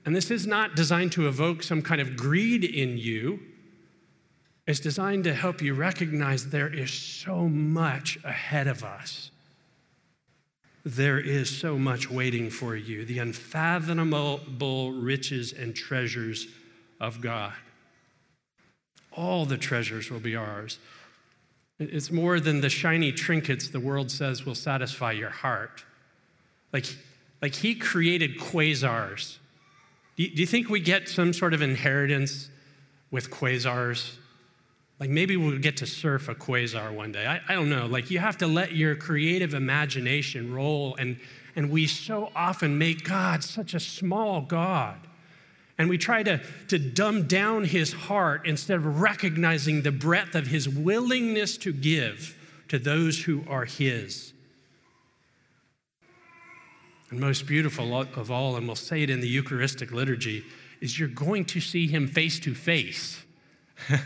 And 0.05 0.15
this 0.15 0.29
is 0.29 0.45
not 0.45 0.75
designed 0.75 1.11
to 1.13 1.27
evoke 1.27 1.63
some 1.63 1.81
kind 1.81 1.99
of 1.99 2.15
greed 2.15 2.63
in 2.63 2.99
you. 2.99 3.39
It's 4.67 4.79
designed 4.79 5.23
to 5.23 5.33
help 5.33 5.59
you 5.59 5.73
recognize 5.73 6.49
there 6.49 6.71
is 6.71 6.93
so 6.93 7.47
much 7.49 8.19
ahead 8.23 8.67
of 8.67 8.83
us. 8.83 9.31
There 10.85 11.19
is 11.19 11.49
so 11.49 11.79
much 11.79 12.11
waiting 12.11 12.51
for 12.51 12.75
you, 12.75 13.05
the 13.05 13.17
unfathomable 13.17 14.91
riches 14.91 15.51
and 15.51 15.75
treasures 15.75 16.45
of 17.01 17.21
God 17.21 17.53
all 19.19 19.45
the 19.45 19.57
treasures 19.57 20.09
will 20.09 20.21
be 20.21 20.35
ours. 20.35 20.79
It's 21.77 22.09
more 22.09 22.39
than 22.39 22.61
the 22.61 22.69
shiny 22.69 23.11
trinkets 23.11 23.67
the 23.69 23.79
world 23.79 24.09
says 24.09 24.45
will 24.45 24.55
satisfy 24.55 25.11
your 25.11 25.29
heart. 25.29 25.83
Like, 26.71 26.85
like 27.41 27.55
he 27.55 27.75
created 27.75 28.39
quasars. 28.39 29.37
Do 30.15 30.23
you, 30.23 30.29
do 30.29 30.41
you 30.41 30.47
think 30.47 30.69
we 30.69 30.79
get 30.79 31.09
some 31.09 31.33
sort 31.33 31.53
of 31.53 31.61
inheritance 31.61 32.49
with 33.11 33.29
quasars? 33.29 34.15
Like 34.99 35.09
maybe 35.09 35.35
we'll 35.35 35.59
get 35.59 35.77
to 35.77 35.85
surf 35.85 36.29
a 36.29 36.35
quasar 36.35 36.93
one 36.93 37.11
day. 37.11 37.25
I, 37.25 37.41
I 37.47 37.55
don't 37.55 37.69
know. 37.69 37.87
Like 37.87 38.09
you 38.09 38.19
have 38.19 38.37
to 38.37 38.47
let 38.47 38.73
your 38.73 38.95
creative 38.95 39.53
imagination 39.53 40.53
roll. 40.53 40.95
And, 40.97 41.17
and 41.57 41.69
we 41.69 41.87
so 41.87 42.31
often 42.35 42.77
make 42.77 43.03
God 43.03 43.43
such 43.43 43.73
a 43.73 43.79
small 43.81 44.41
God 44.41 44.97
and 45.79 45.89
we 45.89 45.97
try 45.97 46.21
to, 46.21 46.39
to 46.67 46.77
dumb 46.77 47.25
down 47.25 47.63
his 47.63 47.91
heart 47.91 48.45
instead 48.45 48.77
of 48.77 49.01
recognizing 49.01 49.81
the 49.81 49.91
breadth 49.91 50.35
of 50.35 50.45
his 50.45 50.69
willingness 50.69 51.57
to 51.57 51.73
give 51.73 52.37
to 52.67 52.77
those 52.77 53.23
who 53.23 53.43
are 53.47 53.65
his. 53.65 54.33
And 57.09 57.19
most 57.19 57.47
beautiful 57.47 57.99
of 57.99 58.29
all, 58.29 58.55
and 58.55 58.67
we'll 58.67 58.75
say 58.75 59.01
it 59.01 59.09
in 59.09 59.21
the 59.21 59.27
Eucharistic 59.27 59.91
liturgy, 59.91 60.45
is 60.79 60.99
you're 60.99 61.07
going 61.07 61.45
to 61.45 61.59
see 61.59 61.87
him 61.87 62.07
face 62.07 62.39
to 62.41 62.53
face. 62.53 63.23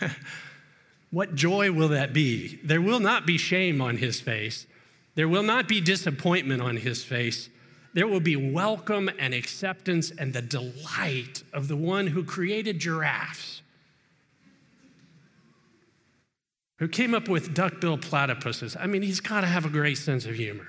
What 1.14 1.36
joy 1.36 1.72
will 1.72 1.90
that 1.90 2.12
be? 2.12 2.60
There 2.64 2.82
will 2.82 3.00
not 3.00 3.28
be 3.28 3.38
shame 3.38 3.82
on 3.82 3.98
his 3.98 4.20
face. 4.20 4.66
There 5.14 5.28
will 5.28 5.44
not 5.44 5.68
be 5.68 5.80
disappointment 5.80 6.60
on 6.60 6.78
his 6.78 7.04
face 7.04 7.50
there 7.94 8.08
will 8.08 8.20
be 8.20 8.36
welcome 8.36 9.10
and 9.20 9.34
acceptance 9.34 10.12
and 10.12 10.34
the 10.34 10.42
delight 10.42 11.44
of 11.54 11.68
the 11.68 11.76
one 11.76 12.08
who 12.08 12.24
created 12.24 12.80
giraffes, 12.80 13.62
who 16.80 16.88
came 16.88 17.14
up 17.14 17.30
with 17.30 17.54
duckbill 17.54 18.00
platypuses. 18.00 18.76
I 18.80 18.88
mean, 18.88 19.04
he's 19.04 19.20
got 19.20 19.42
to 19.42 19.48
have 19.48 19.66
a 19.66 19.70
great 19.70 19.98
sense 19.98 20.26
of 20.26 20.36
humor. 20.36 20.68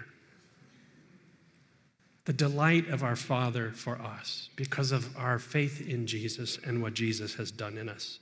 The 2.27 2.33
delight 2.33 2.89
of 2.89 3.03
our 3.03 3.17
Father 3.17 3.71
for 3.73 4.01
us 4.01 4.49
because 4.57 4.93
of 4.93 5.17
our 5.17 5.39
faith 5.39 5.87
in 5.87 6.07
Jesus 6.07 6.59
and 6.65 6.83
what 6.83 6.95
Jesus 6.95 7.35
has 7.35 7.51
done 7.51 7.77
in 7.77 7.89
us. 7.89 8.19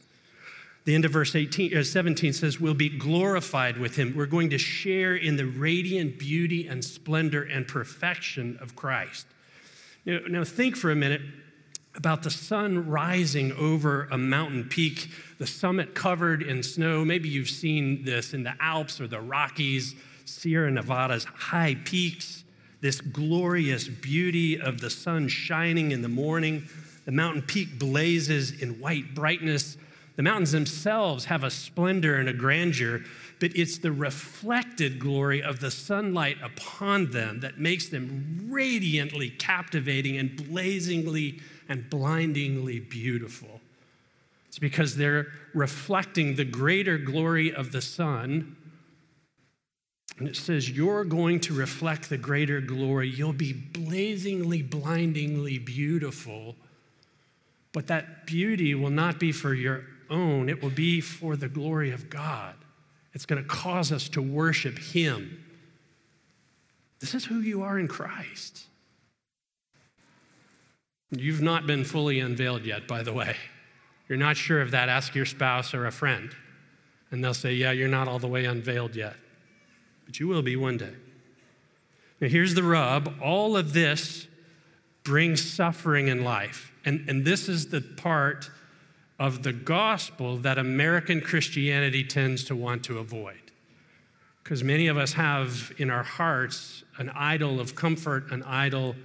The 0.85 0.95
end 0.95 1.05
of 1.05 1.13
verse 1.13 1.37
18, 1.37 1.77
uh, 1.77 1.85
17 1.85 2.33
says, 2.33 2.61
We'll 2.61 2.75
be 2.75 2.89
glorified 2.89 3.79
with 3.79 3.97
him. 3.97 4.15
We're 4.17 4.27
going 4.27 4.51
to 4.51 4.59
share 4.59 5.15
in 5.15 5.37
the 5.37 5.47
radiant 5.47 6.19
beauty 6.19 6.67
and 6.67 6.85
splendor 6.85 7.43
and 7.43 7.69
perfection 7.69 8.59
of 8.61 8.75
Christ. 8.75 9.27
Now, 10.05 10.19
now, 10.29 10.45
think 10.45 10.77
for 10.77 10.91
a 10.91 10.97
minute 10.97 11.23
about 11.95 12.25
the 12.25 12.31
sun 12.31 12.89
rising 12.89 13.53
over 13.53 14.09
a 14.11 14.19
mountain 14.19 14.65
peak, 14.65 15.09
the 15.39 15.47
summit 15.47 15.95
covered 15.95 16.43
in 16.43 16.63
snow. 16.63 17.05
Maybe 17.05 17.29
you've 17.29 17.51
seen 17.51 18.05
this 18.05 18.35
in 18.35 18.43
the 18.43 18.55
Alps 18.61 19.01
or 19.01 19.07
the 19.07 19.21
Rockies. 19.21 19.95
Sierra 20.25 20.71
Nevada's 20.71 21.25
high 21.25 21.77
peaks, 21.85 22.45
this 22.81 23.01
glorious 23.01 23.87
beauty 23.87 24.61
of 24.61 24.81
the 24.81 24.91
sun 24.91 25.29
shining 25.29 25.93
in 25.93 26.03
the 26.03 26.09
morning. 26.09 26.65
The 27.05 27.13
mountain 27.13 27.43
peak 27.43 27.79
blazes 27.79 28.63
in 28.63 28.81
white 28.81 29.15
brightness. 29.15 29.77
The 30.17 30.23
mountains 30.23 30.53
themselves 30.53 31.27
have 31.27 31.43
a 31.43 31.51
splendor 31.51 32.17
and 32.17 32.29
a 32.29 32.35
grandeur, 32.35 33.03
but 33.41 33.57
it's 33.57 33.79
the 33.79 33.93
reflected 33.93 34.99
glory 34.99 35.43
of 35.43 35.61
the 35.61 35.71
sunlight 35.71 36.37
upon 36.43 37.13
them 37.13 37.41
that 37.41 37.59
makes 37.59 37.89
them 37.89 38.49
radiantly 38.51 39.31
captivating 39.31 40.19
and 40.19 40.37
blazingly 40.49 41.41
and 41.69 41.89
blindingly 41.89 42.81
beautiful. 42.81 43.61
It's 44.49 44.59
because 44.59 44.97
they're 44.97 45.29
reflecting 45.55 46.35
the 46.35 46.45
greater 46.45 46.99
glory 46.99 47.55
of 47.55 47.73
the 47.73 47.81
sun. 47.81 48.57
And 50.19 50.29
it 50.29 50.37
says, 50.37 50.69
You're 50.69 51.05
going 51.05 51.41
to 51.41 51.55
reflect 51.55 52.11
the 52.11 52.19
greater 52.19 52.61
glory. 52.61 53.09
You'll 53.09 53.33
be 53.33 53.55
blazingly, 53.55 54.61
blindingly 54.61 55.57
beautiful. 55.59 56.55
But 57.73 57.87
that 57.87 58.27
beauty 58.27 58.75
will 58.75 58.91
not 58.91 59.19
be 59.19 59.33
for 59.33 59.55
your 59.55 59.85
own, 60.13 60.49
it 60.49 60.63
will 60.63 60.71
be 60.71 61.01
for 61.01 61.35
the 61.37 61.49
glory 61.49 61.91
of 61.91 62.11
God. 62.11 62.55
It's 63.15 63.27
going 63.27 63.43
to 63.43 63.49
cause 63.49 63.91
us 63.91 64.09
to 64.11 64.23
worship 64.23 64.79
Him. 64.79 65.43
This 67.01 67.15
is 67.15 67.25
who 67.25 67.41
you 67.41 67.63
are 67.63 67.79
in 67.79 67.89
Christ. 67.89 68.67
You've 71.11 71.43
not 71.43 71.67
been 71.67 71.85
fully 71.85 72.21
unveiled 72.21 72.65
yet, 72.65 72.87
by 72.87 73.03
the 73.03 73.13
way 73.13 73.37
you're 74.13 74.19
not 74.19 74.37
sure 74.37 74.61
of 74.61 74.73
that, 74.73 74.91
ask 74.91 75.15
your 75.15 75.25
spouse 75.25 75.73
or 75.73 75.87
a 75.87 75.91
friend. 75.91 76.37
And 77.11 77.25
they'll 77.25 77.33
say, 77.33 77.55
Yeah, 77.55 77.73
you're 77.73 77.89
not 77.89 78.09
all 78.09 78.19
the 78.19 78.29
way 78.29 78.45
unveiled 78.45 78.95
yet. 78.95 79.17
But 80.05 80.21
you 80.21 80.29
will 80.29 80.43
be 80.43 80.55
one 80.55 80.77
day. 80.77 80.93
Now, 82.21 82.29
here's 82.29 82.55
the 82.55 82.63
rub 82.63 83.15
all 83.23 83.57
of 83.57 83.73
this 83.73 84.27
brings 85.03 85.43
suffering 85.43 86.09
in 86.09 86.25
life. 86.25 86.73
And, 86.85 87.09
and 87.09 87.25
this 87.25 87.49
is 87.49 87.69
the 87.69 87.81
part 87.81 88.51
of 89.23 89.45
the 89.45 89.53
gospel 89.53 90.37
that 90.39 90.59
American 90.59 91.21
Christianity 91.21 92.03
tends 92.03 92.43
to 92.43 92.57
want 92.57 92.83
to 92.83 92.99
avoid. 92.99 93.53
Because 94.43 94.65
many 94.65 94.89
of 94.89 94.99
us 94.99 95.13
have 95.13 95.73
in 95.79 95.91
our 95.91 96.03
hearts 96.03 96.83
an 96.99 97.09
idol 97.11 97.61
of 97.61 97.77
comfort, 97.77 98.33
an 98.33 98.43
idol 98.43 98.97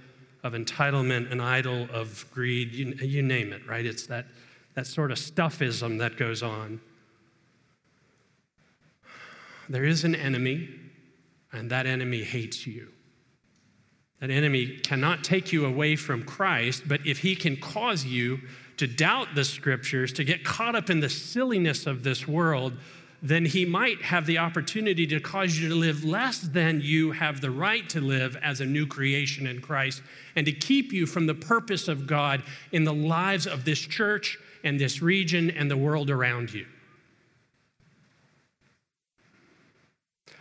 of 0.42 0.54
entitlement, 0.54 1.30
an 1.30 1.40
idol 1.40 1.86
of 1.92 2.26
greed, 2.32 2.72
you, 2.72 2.86
you 2.94 3.22
name 3.22 3.52
it, 3.52 3.64
right? 3.64 3.86
It's 3.86 4.08
that 4.08 4.26
that 4.74 4.88
sort 4.88 5.12
of 5.12 5.18
stuffism 5.18 6.00
that 6.00 6.16
goes 6.16 6.42
on. 6.42 6.80
There 9.68 9.84
is 9.84 10.02
an 10.02 10.16
enemy, 10.16 10.68
and 11.52 11.70
that 11.70 11.86
enemy 11.86 12.24
hates 12.24 12.66
you. 12.66 12.88
That 14.20 14.30
enemy 14.30 14.78
cannot 14.78 15.22
take 15.22 15.52
you 15.52 15.64
away 15.64 15.94
from 15.94 16.24
Christ, 16.24 16.88
but 16.88 17.06
if 17.06 17.18
he 17.18 17.36
can 17.36 17.56
cause 17.56 18.04
you 18.04 18.40
to 18.78 18.86
doubt 18.86 19.34
the 19.34 19.44
scriptures, 19.44 20.12
to 20.14 20.24
get 20.24 20.44
caught 20.44 20.74
up 20.74 20.88
in 20.88 21.00
the 21.00 21.08
silliness 21.08 21.86
of 21.86 22.02
this 22.02 22.26
world, 22.26 22.72
then 23.20 23.44
he 23.44 23.64
might 23.64 24.00
have 24.02 24.26
the 24.26 24.38
opportunity 24.38 25.06
to 25.06 25.18
cause 25.18 25.58
you 25.58 25.68
to 25.68 25.74
live 25.74 26.04
less 26.04 26.40
than 26.40 26.80
you 26.80 27.10
have 27.10 27.40
the 27.40 27.50
right 27.50 27.88
to 27.90 28.00
live 28.00 28.36
as 28.36 28.60
a 28.60 28.66
new 28.66 28.86
creation 28.86 29.46
in 29.46 29.60
Christ 29.60 30.02
and 30.36 30.46
to 30.46 30.52
keep 30.52 30.92
you 30.92 31.04
from 31.04 31.26
the 31.26 31.34
purpose 31.34 31.88
of 31.88 32.06
God 32.06 32.42
in 32.70 32.84
the 32.84 32.94
lives 32.94 33.46
of 33.46 33.64
this 33.64 33.80
church 33.80 34.38
and 34.62 34.78
this 34.78 35.02
region 35.02 35.50
and 35.50 35.68
the 35.68 35.76
world 35.76 36.10
around 36.10 36.52
you. 36.52 36.66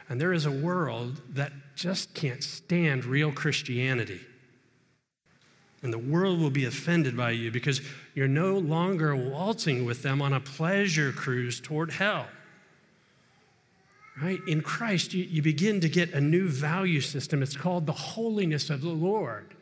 And 0.10 0.22
there 0.22 0.34
is 0.34 0.46
a 0.46 0.52
world 0.52 1.22
that 1.34 1.52
just 1.76 2.14
can't 2.14 2.44
stand 2.44 3.06
real 3.06 3.32
Christianity. 3.32 4.22
And 5.88 5.94
the 5.94 6.00
world 6.00 6.42
will 6.42 6.50
be 6.50 6.66
offended 6.66 7.16
by 7.16 7.32
you 7.32 7.50
because 7.50 7.80
you're 8.14 8.28
no 8.28 8.58
longer 8.58 9.16
waltzing 9.16 9.86
with 9.86 10.04
them 10.04 10.22
on 10.22 10.34
a 10.34 10.40
pleasure 10.42 11.14
cruise 11.14 11.62
toward 11.62 11.92
hell. 11.92 12.28
Right? 14.22 14.42
In 14.50 14.60
Christ, 14.60 15.14
you, 15.14 15.24
you 15.24 15.42
begin 15.42 15.80
to 15.80 15.88
get 15.88 16.12
a 16.12 16.20
new 16.20 16.50
value 16.50 17.00
system. 17.00 17.42
It's 17.42 17.56
called 17.56 17.86
the 17.86 17.94
holiness 17.94 18.70
of 18.70 18.82
the 18.82 18.90
Lord. 18.90 19.56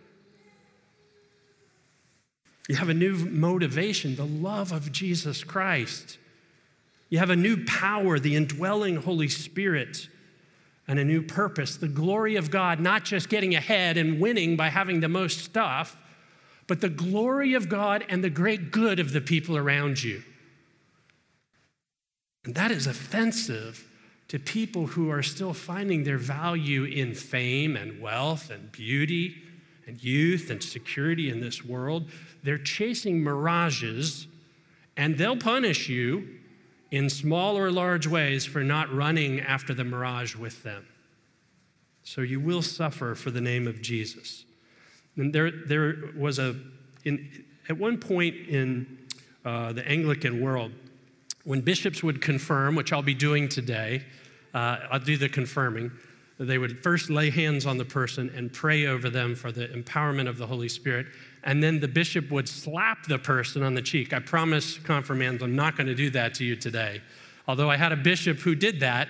You 2.67 2.77
have 2.77 2.89
a 2.89 2.95
new 2.95 3.13
motivation, 3.13 4.15
the 4.15 4.25
love 4.25 4.71
of 4.71 4.91
Jesus 4.91 5.43
Christ. 5.43 6.17
You 7.09 7.19
have 7.19 7.29
a 7.29 7.35
new 7.35 7.65
power, 7.65 8.17
the 8.17 8.35
indwelling 8.35 8.95
Holy 8.95 9.29
Spirit, 9.29 10.09
and 10.87 10.97
a 10.97 11.05
new 11.05 11.21
purpose, 11.21 11.77
the 11.77 11.87
glory 11.87 12.35
of 12.35 12.49
God, 12.49 12.79
not 12.79 13.05
just 13.05 13.29
getting 13.29 13.53
ahead 13.53 13.97
and 13.97 14.19
winning 14.19 14.55
by 14.55 14.69
having 14.69 15.01
the 15.01 15.07
most 15.07 15.43
stuff, 15.43 16.01
but 16.67 16.81
the 16.81 16.89
glory 16.89 17.53
of 17.53 17.69
God 17.69 18.05
and 18.09 18.23
the 18.23 18.29
great 18.29 18.71
good 18.71 18.99
of 18.99 19.13
the 19.13 19.21
people 19.21 19.57
around 19.57 20.03
you. 20.03 20.23
And 22.43 22.55
that 22.55 22.71
is 22.71 22.87
offensive 22.87 23.87
to 24.27 24.39
people 24.39 24.87
who 24.87 25.09
are 25.11 25.23
still 25.23 25.53
finding 25.53 26.03
their 26.03 26.17
value 26.17 26.83
in 26.83 27.13
fame 27.13 27.75
and 27.75 28.01
wealth 28.01 28.49
and 28.49 28.71
beauty 28.71 29.35
and 29.87 30.03
youth 30.03 30.49
and 30.49 30.63
security 30.63 31.29
in 31.29 31.41
this 31.41 31.63
world. 31.63 32.09
They're 32.43 32.57
chasing 32.57 33.23
mirages, 33.23 34.27
and 34.97 35.17
they'll 35.17 35.37
punish 35.37 35.89
you 35.89 36.27
in 36.91 37.09
small 37.09 37.57
or 37.57 37.71
large 37.71 38.07
ways 38.07 38.45
for 38.45 38.63
not 38.63 38.93
running 38.93 39.39
after 39.41 39.73
the 39.73 39.83
mirage 39.83 40.35
with 40.35 40.63
them. 40.63 40.87
So 42.03 42.21
you 42.21 42.39
will 42.39 42.61
suffer 42.61 43.15
for 43.15 43.31
the 43.31 43.41
name 43.41 43.67
of 43.67 43.81
Jesus. 43.81 44.45
And 45.17 45.33
there, 45.33 45.51
there 45.51 45.95
was 46.17 46.39
a, 46.39 46.55
in, 47.03 47.45
at 47.69 47.77
one 47.77 47.97
point 47.97 48.35
in 48.35 48.97
uh, 49.45 49.73
the 49.73 49.87
Anglican 49.87 50.41
world, 50.41 50.71
when 51.43 51.61
bishops 51.61 52.01
would 52.03 52.21
confirm, 52.21 52.75
which 52.75 52.91
I'll 52.91 53.01
be 53.01 53.13
doing 53.13 53.47
today, 53.47 54.03
uh, 54.53 54.77
I'll 54.91 54.99
do 54.99 55.15
the 55.17 55.29
confirming. 55.29 55.91
They 56.39 56.57
would 56.57 56.79
first 56.81 57.09
lay 57.09 57.29
hands 57.29 57.65
on 57.65 57.77
the 57.77 57.85
person 57.85 58.31
and 58.35 58.51
pray 58.51 58.87
over 58.87 59.09
them 59.09 59.35
for 59.35 59.51
the 59.51 59.67
empowerment 59.67 60.27
of 60.27 60.37
the 60.37 60.47
Holy 60.47 60.67
Spirit. 60.67 61.07
And 61.43 61.63
then 61.63 61.79
the 61.79 61.87
bishop 61.87 62.31
would 62.31 62.49
slap 62.49 63.05
the 63.05 63.19
person 63.19 63.63
on 63.63 63.73
the 63.73 63.81
cheek. 63.81 64.11
I 64.11 64.19
promise, 64.19 64.77
confirmands, 64.79 65.43
I'm 65.43 65.55
not 65.55 65.77
going 65.77 65.87
to 65.87 65.95
do 65.95 66.09
that 66.09 66.33
to 66.35 66.43
you 66.43 66.55
today. 66.55 67.01
Although 67.47 67.69
I 67.69 67.77
had 67.77 67.91
a 67.91 67.95
bishop 67.95 68.39
who 68.39 68.55
did 68.55 68.79
that, 68.79 69.07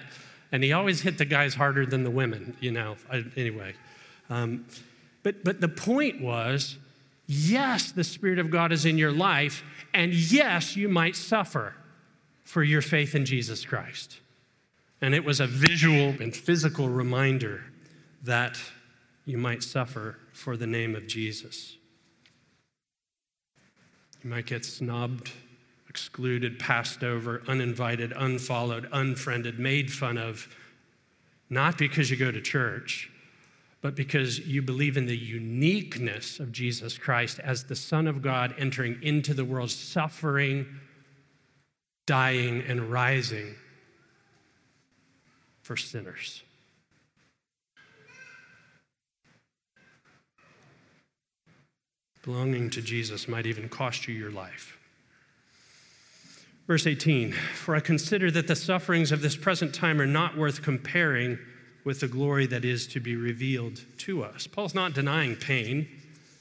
and 0.52 0.64
he 0.64 0.74
always 0.74 1.02
hit 1.02 1.18
the 1.18 1.26
guys 1.26 1.56
harder 1.56 1.86
than 1.86 2.04
the 2.04 2.12
women, 2.12 2.56
you 2.60 2.72
know, 2.72 2.98
I, 3.12 3.24
anyway. 3.36 3.74
Um, 4.30 4.66
but, 5.26 5.44
but 5.44 5.60
the 5.60 5.68
point 5.68 6.22
was 6.22 6.78
yes, 7.26 7.92
the 7.92 8.04
Spirit 8.04 8.38
of 8.38 8.52
God 8.52 8.72
is 8.72 8.86
in 8.86 9.00
your 9.00 9.12
life, 9.12 9.64
and 9.92 10.14
yes, 10.14 10.76
you 10.76 10.88
might 10.88 11.16
suffer 11.16 11.74
for 12.44 12.62
your 12.62 12.84
faith 12.84 13.16
in 13.16 13.26
Jesus 13.26 13.66
Christ. 13.66 14.20
And 15.02 15.16
it 15.16 15.26
was 15.26 15.40
a 15.40 15.48
visual 15.48 16.14
and 16.22 16.34
physical 16.36 16.90
reminder 16.90 17.64
that 18.22 18.60
you 19.26 19.40
might 19.40 19.64
suffer 19.64 20.20
for 20.32 20.56
the 20.56 20.68
name 20.68 20.96
of 20.96 21.08
Jesus. 21.08 21.76
You 24.24 24.30
might 24.30 24.46
get 24.46 24.64
snubbed, 24.64 25.32
excluded, 25.90 26.60
passed 26.60 27.04
over, 27.04 27.42
uninvited, 27.48 28.14
unfollowed, 28.16 28.88
unfriended, 28.92 29.58
made 29.58 29.92
fun 29.92 30.20
of, 30.20 30.48
not 31.50 31.80
because 31.80 32.12
you 32.12 32.16
go 32.16 32.30
to 32.30 32.42
church, 32.42 33.10
but 33.86 33.94
because 33.94 34.40
you 34.40 34.64
believe 34.64 34.98
in 34.98 35.06
the 35.06 35.16
uniqueness 35.16 36.40
of 36.40 36.52
Jesus 36.52 36.98
Christ 36.98 37.38
as 37.38 37.66
the 37.66 37.76
Son 37.76 38.08
of 38.08 38.20
God 38.24 38.56
entering 38.58 38.98
into 39.04 39.32
the 39.32 39.46
world, 39.46 39.70
suffering, 39.70 40.66
dying, 42.08 42.64
and 42.68 42.92
rising 42.92 43.54
for 45.62 45.78
sinners. 45.78 46.42
Belonging 52.24 52.72
to 52.72 52.82
Jesus 52.82 53.28
might 53.28 53.46
even 53.46 53.70
cost 53.70 54.08
you 54.08 54.16
your 54.16 54.32
life. 54.32 54.80
Verse 56.66 56.88
18 56.88 57.34
For 57.34 57.76
I 57.76 57.82
consider 57.82 58.32
that 58.32 58.48
the 58.48 58.56
sufferings 58.56 59.12
of 59.12 59.22
this 59.22 59.36
present 59.36 59.76
time 59.76 60.02
are 60.02 60.08
not 60.08 60.36
worth 60.36 60.64
comparing 60.64 61.38
with 61.86 62.02
the 62.02 62.08
glory 62.08 62.48
that 62.48 62.66
is 62.66 62.88
to 62.88 63.00
be 63.00 63.16
revealed 63.16 63.82
to 64.00 64.24
us. 64.24 64.48
Paul's 64.48 64.76
not 64.76 64.94
denying 64.94 65.36
pain, 65.38 65.88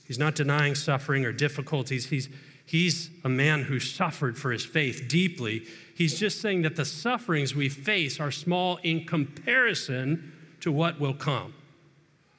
he's 0.06 0.18
not 0.18 0.34
denying 0.34 0.74
suffering 0.74 1.24
or 1.24 1.32
difficulties. 1.32 2.06
He's, 2.06 2.28
he's 2.66 3.10
a 3.22 3.28
man 3.28 3.62
who 3.62 3.78
suffered 3.78 4.36
for 4.36 4.50
his 4.50 4.64
faith 4.64 5.04
deeply. 5.06 5.66
He's 5.94 6.18
just 6.18 6.40
saying 6.40 6.62
that 6.62 6.74
the 6.74 6.84
sufferings 6.84 7.54
we 7.54 7.68
face 7.68 8.18
are 8.18 8.32
small 8.32 8.78
in 8.82 9.04
comparison 9.04 10.32
to 10.60 10.72
what 10.72 10.98
will 10.98 11.14
come. 11.14 11.54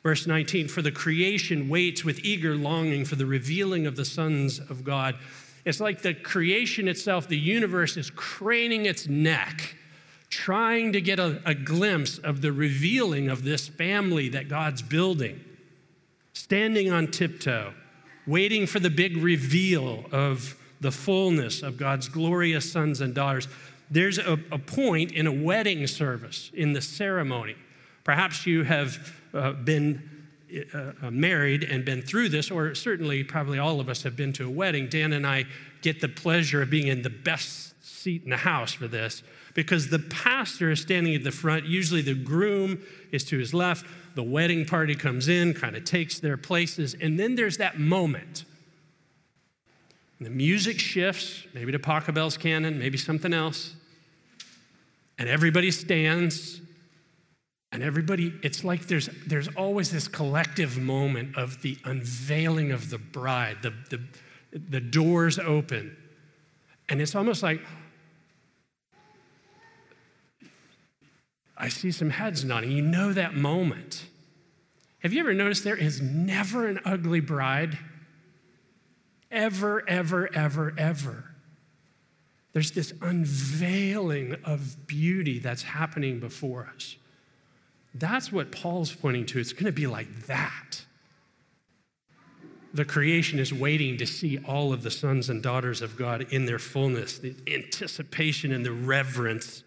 Verse 0.04 0.28
19 0.28 0.68
For 0.68 0.82
the 0.82 0.92
creation 0.92 1.70
waits 1.70 2.04
with 2.04 2.20
eager 2.20 2.56
longing 2.56 3.06
for 3.06 3.16
the 3.16 3.26
revealing 3.26 3.88
of 3.88 3.96
the 3.96 4.06
sons 4.06 4.60
of 4.60 4.84
God. 4.84 5.16
It's 5.66 5.80
like 5.80 6.04
the 6.04 6.14
creation 6.14 6.88
itself, 6.88 7.28
the 7.28 7.40
universe 7.40 7.98
is 7.98 8.12
craning 8.12 8.86
its 8.86 9.08
neck, 9.08 9.76
trying 10.36 10.92
to 10.92 11.00
get 11.00 11.18
a, 11.18 11.42
a 11.46 11.56
glimpse 11.56 12.18
of 12.18 12.42
the 12.42 12.52
revealing 12.52 13.30
of 13.30 13.46
this 13.46 13.70
family 13.70 14.28
that 14.30 14.50
God's 14.50 14.82
building, 14.82 15.40
standing 16.34 16.92
on 16.92 17.08
tiptoe, 17.08 17.74
waiting 18.28 18.68
for 18.68 18.80
the 18.80 18.90
big 18.90 19.16
reveal 19.16 20.06
of 20.12 20.58
the 20.82 20.92
fullness 20.92 21.64
of 21.64 21.78
God's 21.78 22.10
glorious 22.10 22.70
sons 22.70 23.00
and 23.00 23.16
daughters. 23.16 23.48
There's 23.90 24.18
a, 24.18 24.34
a 24.52 24.60
point 24.60 25.14
in 25.14 25.26
a 25.26 25.32
wedding 25.32 25.88
service, 25.88 26.52
in 26.54 26.74
the 26.74 26.82
ceremony. 26.82 27.56
Perhaps 28.04 28.46
you 28.46 28.64
have 28.64 29.14
uh, 29.34 29.54
been 29.54 30.28
uh, 30.54 30.92
uh, 31.02 31.12
married 31.12 31.64
and 31.64 31.86
been 31.86 32.02
through 32.02 32.28
this, 32.28 32.52
or 32.52 32.76
certainly 32.76 33.24
probably 33.24 33.58
all 33.58 33.80
of 33.80 33.88
us 33.88 34.04
have 34.04 34.18
been 34.18 34.34
to 34.34 34.48
a 34.48 34.50
wedding. 34.50 34.90
Dan 34.90 35.14
and 35.14 35.26
I 35.26 35.46
get 35.82 36.02
the 36.02 36.10
pleasure 36.10 36.62
of 36.62 36.70
being 36.70 36.88
in 36.88 37.04
the 37.04 37.10
best 37.10 37.75
seat 38.06 38.24
in 38.24 38.30
the 38.30 38.38
house 38.38 38.72
for 38.72 38.88
this 38.88 39.24
because 39.56 39.90
the 39.90 39.98
pastor 39.98 40.70
is 40.70 40.80
standing 40.80 41.16
at 41.16 41.24
the 41.24 41.32
front. 41.32 41.66
Usually 41.66 42.04
the 42.04 42.14
groom 42.14 42.80
is 43.12 43.24
to 43.24 43.40
his 43.40 43.52
left. 43.52 43.84
The 44.14 44.22
wedding 44.22 44.64
party 44.64 44.94
comes 44.94 45.28
in, 45.28 45.56
kind 45.56 45.76
of 45.76 45.86
takes 45.86 46.20
their 46.20 46.38
places, 46.38 46.96
and 47.02 47.20
then 47.20 47.34
there's 47.34 47.58
that 47.58 47.80
moment. 47.80 48.46
The 50.22 50.30
music 50.30 50.80
shifts, 50.80 51.48
maybe 51.56 51.72
to 51.72 51.80
Pachelbel's 51.80 52.38
canon, 52.38 52.78
maybe 52.78 52.96
something 52.96 53.34
else. 53.34 53.74
And 55.18 55.28
everybody 55.28 55.72
stands 55.72 56.62
and 57.72 57.82
everybody, 57.82 58.34
it's 58.44 58.64
like 58.64 58.86
there's, 58.86 59.10
there's 59.26 59.48
always 59.56 59.90
this 59.90 60.08
collective 60.08 60.78
moment 60.78 61.36
of 61.36 61.64
the 61.64 61.78
unveiling 61.86 62.72
of 62.72 62.92
the 62.92 63.00
bride, 63.00 63.58
the, 63.64 63.74
the, 63.90 64.00
the 64.54 64.80
doors 64.80 65.40
open. 65.40 65.98
And 66.88 67.02
it's 67.02 67.16
almost 67.16 67.42
like 67.42 67.62
I 71.58 71.70
see 71.70 71.92
some 71.92 72.10
heads 72.10 72.44
nodding. 72.44 72.72
You 72.72 72.82
know 72.82 73.14
that 73.14 73.36
moment. 73.36 74.06
Have 75.00 75.14
you 75.14 75.20
ever 75.20 75.34
noticed 75.34 75.64
there 75.64 75.76
is 75.76 76.02
never 76.02 76.68
an 76.68 76.80
ugly 76.84 77.20
bride? 77.20 77.78
Ever, 79.30 79.88
ever, 79.88 80.34
ever, 80.34 80.74
ever. 80.78 81.36
There's 82.54 82.72
this 82.72 82.94
unveiling 83.02 84.38
of 84.46 84.88
beauty 84.88 85.40
that's 85.40 85.64
happening 85.64 86.20
before 86.20 86.72
us. 86.74 86.96
That's 87.94 88.32
what 88.32 88.52
Paul's 88.52 88.94
pointing 88.94 89.26
to. 89.28 89.40
It's 89.40 89.52
going 89.52 89.66
to 89.66 89.74
be 89.74 89.88
like 89.88 90.28
that. 90.28 90.86
The 92.74 92.86
creation 92.86 93.40
is 93.40 93.54
waiting 93.54 93.98
to 93.98 94.06
see 94.06 94.38
all 94.40 94.74
of 94.74 94.84
the 94.84 94.92
sons 94.92 95.30
and 95.30 95.44
daughters 95.44 95.82
of 95.82 95.98
God 95.98 96.28
in 96.30 96.46
their 96.46 96.58
fullness, 96.58 97.20
the 97.20 97.36
anticipation 97.46 98.54
and 98.54 98.66
the 98.66 98.72
reverence. 98.72 99.65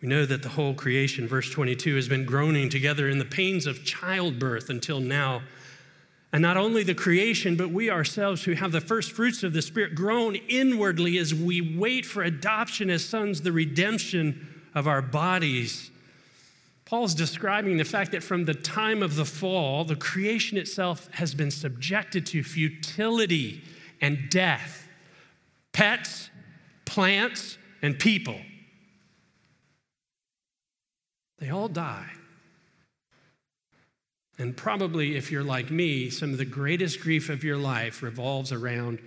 We 0.00 0.08
know 0.08 0.24
that 0.26 0.42
the 0.42 0.50
whole 0.50 0.74
creation, 0.74 1.26
verse 1.26 1.50
22, 1.50 1.96
has 1.96 2.08
been 2.08 2.24
groaning 2.24 2.68
together 2.68 3.08
in 3.08 3.18
the 3.18 3.24
pains 3.24 3.66
of 3.66 3.84
childbirth 3.84 4.70
until 4.70 5.00
now. 5.00 5.42
And 6.32 6.42
not 6.42 6.56
only 6.56 6.82
the 6.82 6.94
creation, 6.94 7.56
but 7.56 7.70
we 7.70 7.90
ourselves 7.90 8.44
who 8.44 8.52
have 8.52 8.70
the 8.70 8.80
first 8.80 9.12
fruits 9.12 9.42
of 9.42 9.54
the 9.54 9.62
Spirit 9.62 9.94
groan 9.94 10.36
inwardly 10.48 11.18
as 11.18 11.34
we 11.34 11.76
wait 11.76 12.04
for 12.04 12.22
adoption 12.22 12.90
as 12.90 13.04
sons, 13.04 13.42
the 13.42 13.52
redemption 13.52 14.46
of 14.74 14.86
our 14.86 15.02
bodies. 15.02 15.90
Paul's 16.84 17.14
describing 17.14 17.76
the 17.76 17.84
fact 17.84 18.12
that 18.12 18.22
from 18.22 18.44
the 18.44 18.54
time 18.54 19.02
of 19.02 19.16
the 19.16 19.24
fall, 19.24 19.84
the 19.84 19.96
creation 19.96 20.56
itself 20.56 21.08
has 21.12 21.34
been 21.34 21.50
subjected 21.50 22.24
to 22.26 22.42
futility 22.42 23.62
and 24.00 24.30
death. 24.30 24.86
Pets, 25.72 26.30
plants, 26.84 27.58
and 27.82 27.98
people. 27.98 28.38
They 31.38 31.50
all 31.50 31.68
die. 31.68 32.10
And 34.38 34.56
probably, 34.56 35.16
if 35.16 35.32
you're 35.32 35.42
like 35.42 35.70
me, 35.70 36.10
some 36.10 36.30
of 36.30 36.38
the 36.38 36.44
greatest 36.44 37.00
grief 37.00 37.28
of 37.28 37.42
your 37.42 37.56
life 37.56 38.02
revolves 38.02 38.52
around 38.52 39.00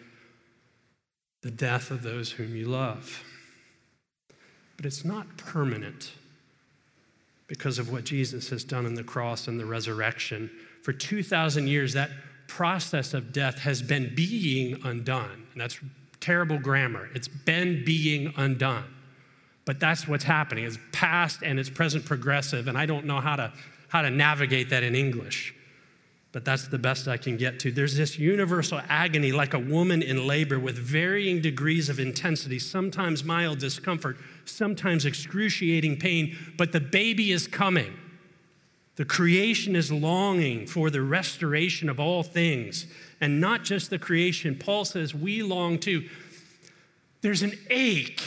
the 1.41 1.51
death 1.51 1.89
of 1.89 2.03
those 2.03 2.31
whom 2.31 2.55
you 2.55 2.65
love. 2.65 3.23
But 4.75 4.85
it's 4.85 5.05
not 5.05 5.37
permanent 5.37 6.11
because 7.47 7.79
of 7.79 7.91
what 7.91 8.03
Jesus 8.03 8.49
has 8.49 8.63
done 8.63 8.85
on 8.85 8.95
the 8.95 9.03
cross 9.03 9.47
and 9.47 9.59
the 9.59 9.65
resurrection. 9.65 10.49
For 10.83 10.93
2,000 10.93 11.67
years, 11.67 11.93
that 11.93 12.09
process 12.47 13.13
of 13.13 13.31
death 13.31 13.59
has 13.59 13.81
been 13.81 14.13
being 14.15 14.79
undone. 14.83 15.47
And 15.53 15.61
that's 15.61 15.79
terrible 16.19 16.59
grammar. 16.59 17.09
It's 17.13 17.27
been 17.27 17.83
being 17.85 18.33
undone. 18.37 18.85
But 19.65 19.79
that's 19.79 20.07
what's 20.07 20.23
happening. 20.23 20.65
It's 20.65 20.79
past 20.91 21.43
and 21.43 21.59
it's 21.59 21.69
present 21.69 22.05
progressive, 22.05 22.67
and 22.67 22.77
I 22.77 22.85
don't 22.85 23.05
know 23.05 23.19
how 23.19 23.35
to, 23.35 23.53
how 23.89 24.01
to 24.01 24.09
navigate 24.09 24.69
that 24.71 24.83
in 24.83 24.95
English 24.95 25.53
but 26.31 26.45
that's 26.45 26.67
the 26.67 26.77
best 26.77 27.07
I 27.07 27.17
can 27.17 27.35
get 27.35 27.59
to. 27.61 27.71
There's 27.71 27.97
this 27.97 28.17
universal 28.17 28.81
agony, 28.87 29.31
like 29.31 29.53
a 29.53 29.59
woman 29.59 30.01
in 30.01 30.27
labor, 30.27 30.59
with 30.59 30.77
varying 30.77 31.41
degrees 31.41 31.89
of 31.89 31.99
intensity, 31.99 32.57
sometimes 32.57 33.23
mild 33.23 33.59
discomfort, 33.59 34.17
sometimes 34.45 35.05
excruciating 35.05 35.97
pain, 35.97 36.37
but 36.57 36.71
the 36.71 36.79
baby 36.79 37.31
is 37.31 37.47
coming. 37.47 37.93
The 38.95 39.03
creation 39.03 39.75
is 39.75 39.91
longing 39.91 40.67
for 40.67 40.89
the 40.89 41.01
restoration 41.01 41.89
of 41.89 41.99
all 41.99 42.23
things, 42.23 42.87
and 43.19 43.41
not 43.41 43.63
just 43.63 43.89
the 43.89 43.99
creation. 43.99 44.55
Paul 44.55 44.85
says 44.85 45.13
we 45.13 45.43
long 45.43 45.79
too. 45.79 46.07
There's 47.21 47.41
an 47.41 47.53
ache 47.69 48.21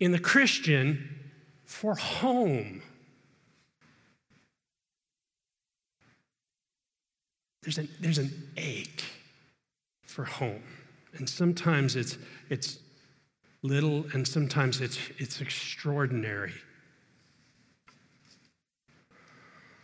in 0.00 0.12
the 0.12 0.18
Christian 0.18 1.08
for 1.64 1.94
home. 1.94 2.82
there's 7.68 7.76
an, 7.76 7.88
there's 8.00 8.16
an 8.16 8.32
ache 8.56 9.04
for 10.00 10.24
home. 10.24 10.62
And 11.18 11.28
sometimes 11.28 11.96
it's, 11.96 12.16
it's 12.48 12.78
little, 13.60 14.06
and 14.14 14.26
sometimes 14.26 14.80
it's, 14.80 14.98
it's 15.18 15.42
extraordinary. 15.42 16.54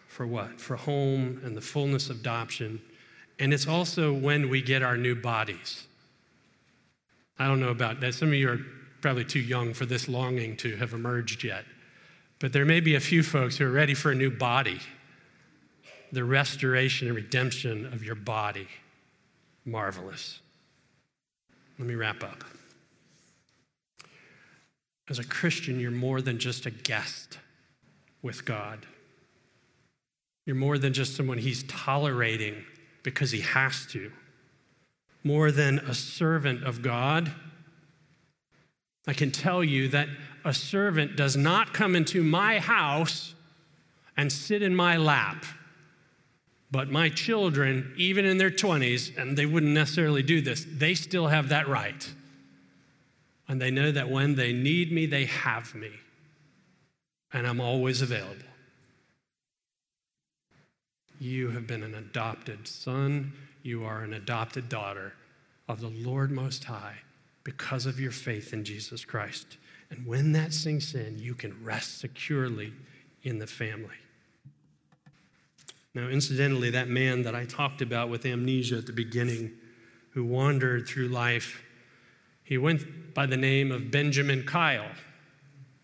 For 0.09 0.27
what? 0.27 0.59
For 0.59 0.77
home 0.77 1.43
and 1.45 1.55
the 1.55 1.61
fullness 1.61 2.09
of 2.09 2.21
adoption. 2.21 2.81
And 3.39 3.53
it's 3.53 3.67
also 3.69 4.15
when 4.15 4.49
we 4.49 4.63
get 4.63 4.83
our 4.83 4.97
new 4.97 5.15
bodies. 5.15 5.87
I 7.39 7.49
don't 7.49 7.61
know 7.61 7.69
about 7.69 8.01
that. 8.01 8.15
Some 8.15 8.29
of 8.29 8.35
you 8.35 8.49
are 8.49 8.61
probably 9.05 9.23
too 9.23 9.39
young 9.39 9.75
for 9.75 9.85
this 9.85 10.09
longing 10.09 10.57
to 10.57 10.77
have 10.77 10.95
emerged 10.95 11.45
yet. 11.45 11.67
But 12.39 12.55
there 12.55 12.65
may 12.65 12.81
be 12.81 12.95
a 12.95 13.01
few 13.01 13.23
folks 13.23 13.59
who 13.59 13.67
are 13.67 13.71
ready 13.71 13.93
for 13.93 14.11
a 14.11 14.15
new 14.15 14.31
body 14.31 14.81
the 16.11 16.25
restoration 16.25 17.09
and 17.09 17.15
redemption 17.15 17.85
of 17.93 18.03
your 18.03 18.15
body. 18.15 18.67
Marvelous. 19.67 20.41
Let 21.79 21.87
me 21.87 21.95
wrap 21.97 22.23
up. 22.23 22.45
As 25.11 25.19
a 25.19 25.25
Christian, 25.25 25.79
you're 25.79 25.91
more 25.91 26.23
than 26.23 26.39
just 26.39 26.65
a 26.65 26.71
guest 26.71 27.37
with 28.23 28.47
God. 28.47 28.87
You're 30.47 30.57
more 30.57 30.79
than 30.79 30.95
just 30.95 31.15
someone 31.15 31.37
he's 31.37 31.63
tolerating 31.65 32.65
because 33.03 33.33
he 33.33 33.43
has 33.43 33.85
to. 33.91 34.11
More 35.23 35.51
than 35.51 35.81
a 35.81 35.93
servant 35.93 36.65
of 36.65 36.81
God. 36.81 37.31
I 39.07 39.13
can 39.13 39.31
tell 39.31 39.63
you 39.63 39.89
that 39.89 40.09
a 40.45 40.55
servant 40.55 41.17
does 41.17 41.37
not 41.37 41.75
come 41.75 41.95
into 41.95 42.23
my 42.23 42.59
house 42.59 43.35
and 44.17 44.33
sit 44.33 44.63
in 44.63 44.75
my 44.75 44.97
lap 44.97 45.45
but 46.75 46.91
my 46.91 47.09
children, 47.09 47.95
even 47.97 48.25
in 48.25 48.37
their 48.37 48.51
20s, 48.51 49.17
and 49.17 49.39
they 49.39 49.47
wouldn't 49.47 49.71
necessarily 49.71 50.25
do 50.25 50.41
this, 50.41 50.67
they 50.69 50.93
still 50.97 51.29
have 51.29 51.51
that 51.51 51.69
right. 51.69 52.13
And 53.47 53.63
they 53.63 53.71
know 53.71 53.93
that 53.93 54.11
when 54.11 54.35
they 54.35 54.53
need 54.53 54.91
me, 54.91 55.07
they 55.07 55.27
have 55.27 55.73
me. 55.77 55.93
And 57.33 57.47
I'm 57.47 57.61
always 57.61 58.03
available. 58.03 58.49
You 61.21 61.51
have 61.51 61.69
been 61.69 61.85
an 61.85 61.95
adopted 61.95 62.67
son. 62.67 63.35
You 63.63 63.85
are 63.85 64.01
an 64.01 64.13
adopted 64.13 64.69
daughter 64.69 65.13
of 65.69 65.81
the 65.81 65.91
Lord 65.91 66.33
Most 66.33 66.65
High 66.65 66.97
because 67.45 67.87
of 67.87 68.01
your 68.01 68.11
faith 68.11 68.53
in 68.53 68.65
Jesus 68.65 69.05
Christ. 69.05 69.59
And 69.91 70.07
when 70.07 70.33
that 70.33 70.53
sinks 70.53 70.95
in, 70.95 71.19
you 71.19 71.35
can 71.35 71.63
rest 71.63 71.99
securely 72.01 72.73
in 73.23 73.39
the 73.39 73.47
family. 73.47 73.97
Now, 75.95 76.09
incidentally, 76.09 76.71
that 76.71 76.89
man 76.89 77.23
that 77.23 77.35
I 77.35 77.45
talked 77.45 77.81
about 77.81 78.09
with 78.09 78.27
amnesia 78.27 78.79
at 78.79 78.87
the 78.87 78.93
beginning, 78.93 79.53
who 80.11 80.25
wandered 80.25 80.89
through 80.89 81.09
life, 81.09 81.63
he 82.43 82.59
went 82.59 83.15
by 83.15 83.27
the 83.27 83.37
name 83.37 83.71
of 83.71 83.91
Benjamin 83.91 84.45
Kyle, 84.45 84.91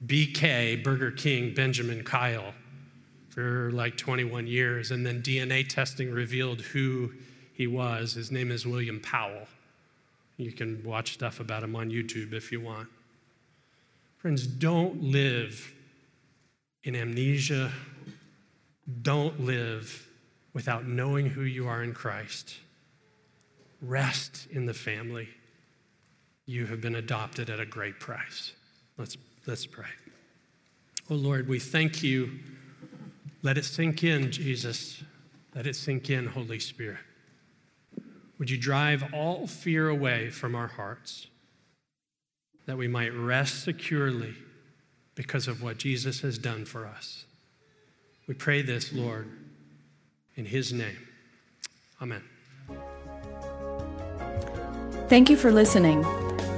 BK, 0.06 0.82
Burger 0.82 1.10
King, 1.10 1.54
Benjamin 1.54 2.02
Kyle, 2.02 2.54
for 3.28 3.70
like 3.72 3.96
21 3.96 4.46
years. 4.46 4.90
And 4.90 5.06
then 5.06 5.22
DNA 5.22 5.68
testing 5.68 6.10
revealed 6.10 6.60
who 6.60 7.12
he 7.52 7.66
was. 7.66 8.14
His 8.14 8.30
name 8.30 8.50
is 8.50 8.66
William 8.66 9.00
Powell. 9.00 9.46
You 10.40 10.52
can 10.52 10.82
watch 10.82 11.12
stuff 11.12 11.38
about 11.38 11.62
him 11.62 11.76
on 11.76 11.90
YouTube 11.90 12.32
if 12.32 12.50
you 12.50 12.62
want. 12.62 12.88
Friends, 14.16 14.46
don't 14.46 15.02
live 15.02 15.74
in 16.82 16.96
amnesia. 16.96 17.70
Don't 19.02 19.38
live 19.40 20.08
without 20.54 20.86
knowing 20.86 21.26
who 21.26 21.42
you 21.42 21.68
are 21.68 21.82
in 21.82 21.92
Christ. 21.92 22.56
Rest 23.82 24.48
in 24.50 24.64
the 24.64 24.72
family. 24.72 25.28
You 26.46 26.64
have 26.66 26.80
been 26.80 26.96
adopted 26.96 27.50
at 27.50 27.60
a 27.60 27.66
great 27.66 28.00
price. 28.00 28.52
Let's, 28.96 29.18
let's 29.46 29.66
pray. 29.66 29.86
Oh 31.10 31.16
Lord, 31.16 31.48
we 31.48 31.58
thank 31.58 32.02
you. 32.02 32.38
Let 33.42 33.58
it 33.58 33.64
sink 33.66 34.04
in, 34.04 34.32
Jesus. 34.32 35.02
Let 35.54 35.66
it 35.66 35.76
sink 35.76 36.08
in, 36.08 36.26
Holy 36.26 36.60
Spirit. 36.60 36.98
Would 38.40 38.50
you 38.50 38.58
drive 38.58 39.14
all 39.14 39.46
fear 39.46 39.88
away 39.88 40.30
from 40.30 40.56
our 40.56 40.66
hearts? 40.66 41.28
that 42.70 42.76
we 42.76 42.86
might 42.86 43.12
rest 43.12 43.64
securely 43.64 44.32
because 45.16 45.48
of 45.48 45.60
what 45.60 45.76
Jesus 45.76 46.20
has 46.20 46.38
done 46.38 46.64
for 46.64 46.86
us. 46.86 47.24
We 48.28 48.34
pray 48.34 48.62
this, 48.62 48.92
Lord, 48.92 49.28
in 50.36 50.44
His 50.44 50.72
name. 50.72 51.08
Amen. 52.00 52.22
Thank 55.08 55.30
you 55.30 55.36
for 55.36 55.50
listening. 55.50 56.04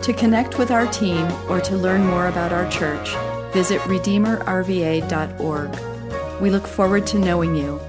To 0.02 0.12
connect 0.12 0.58
with 0.58 0.70
our 0.70 0.86
team 0.88 1.26
or 1.48 1.62
to 1.62 1.76
learn 1.76 2.04
more 2.04 2.26
about 2.26 2.52
our 2.52 2.70
church, 2.70 3.14
visit 3.54 3.80
RedeemerRVA.org. 3.82 6.42
We 6.42 6.50
look 6.50 6.66
forward 6.66 7.06
to 7.06 7.18
knowing 7.18 7.56
you. 7.56 7.80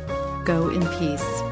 Go 0.46 0.70
in 0.70 0.88
peace. 0.98 1.43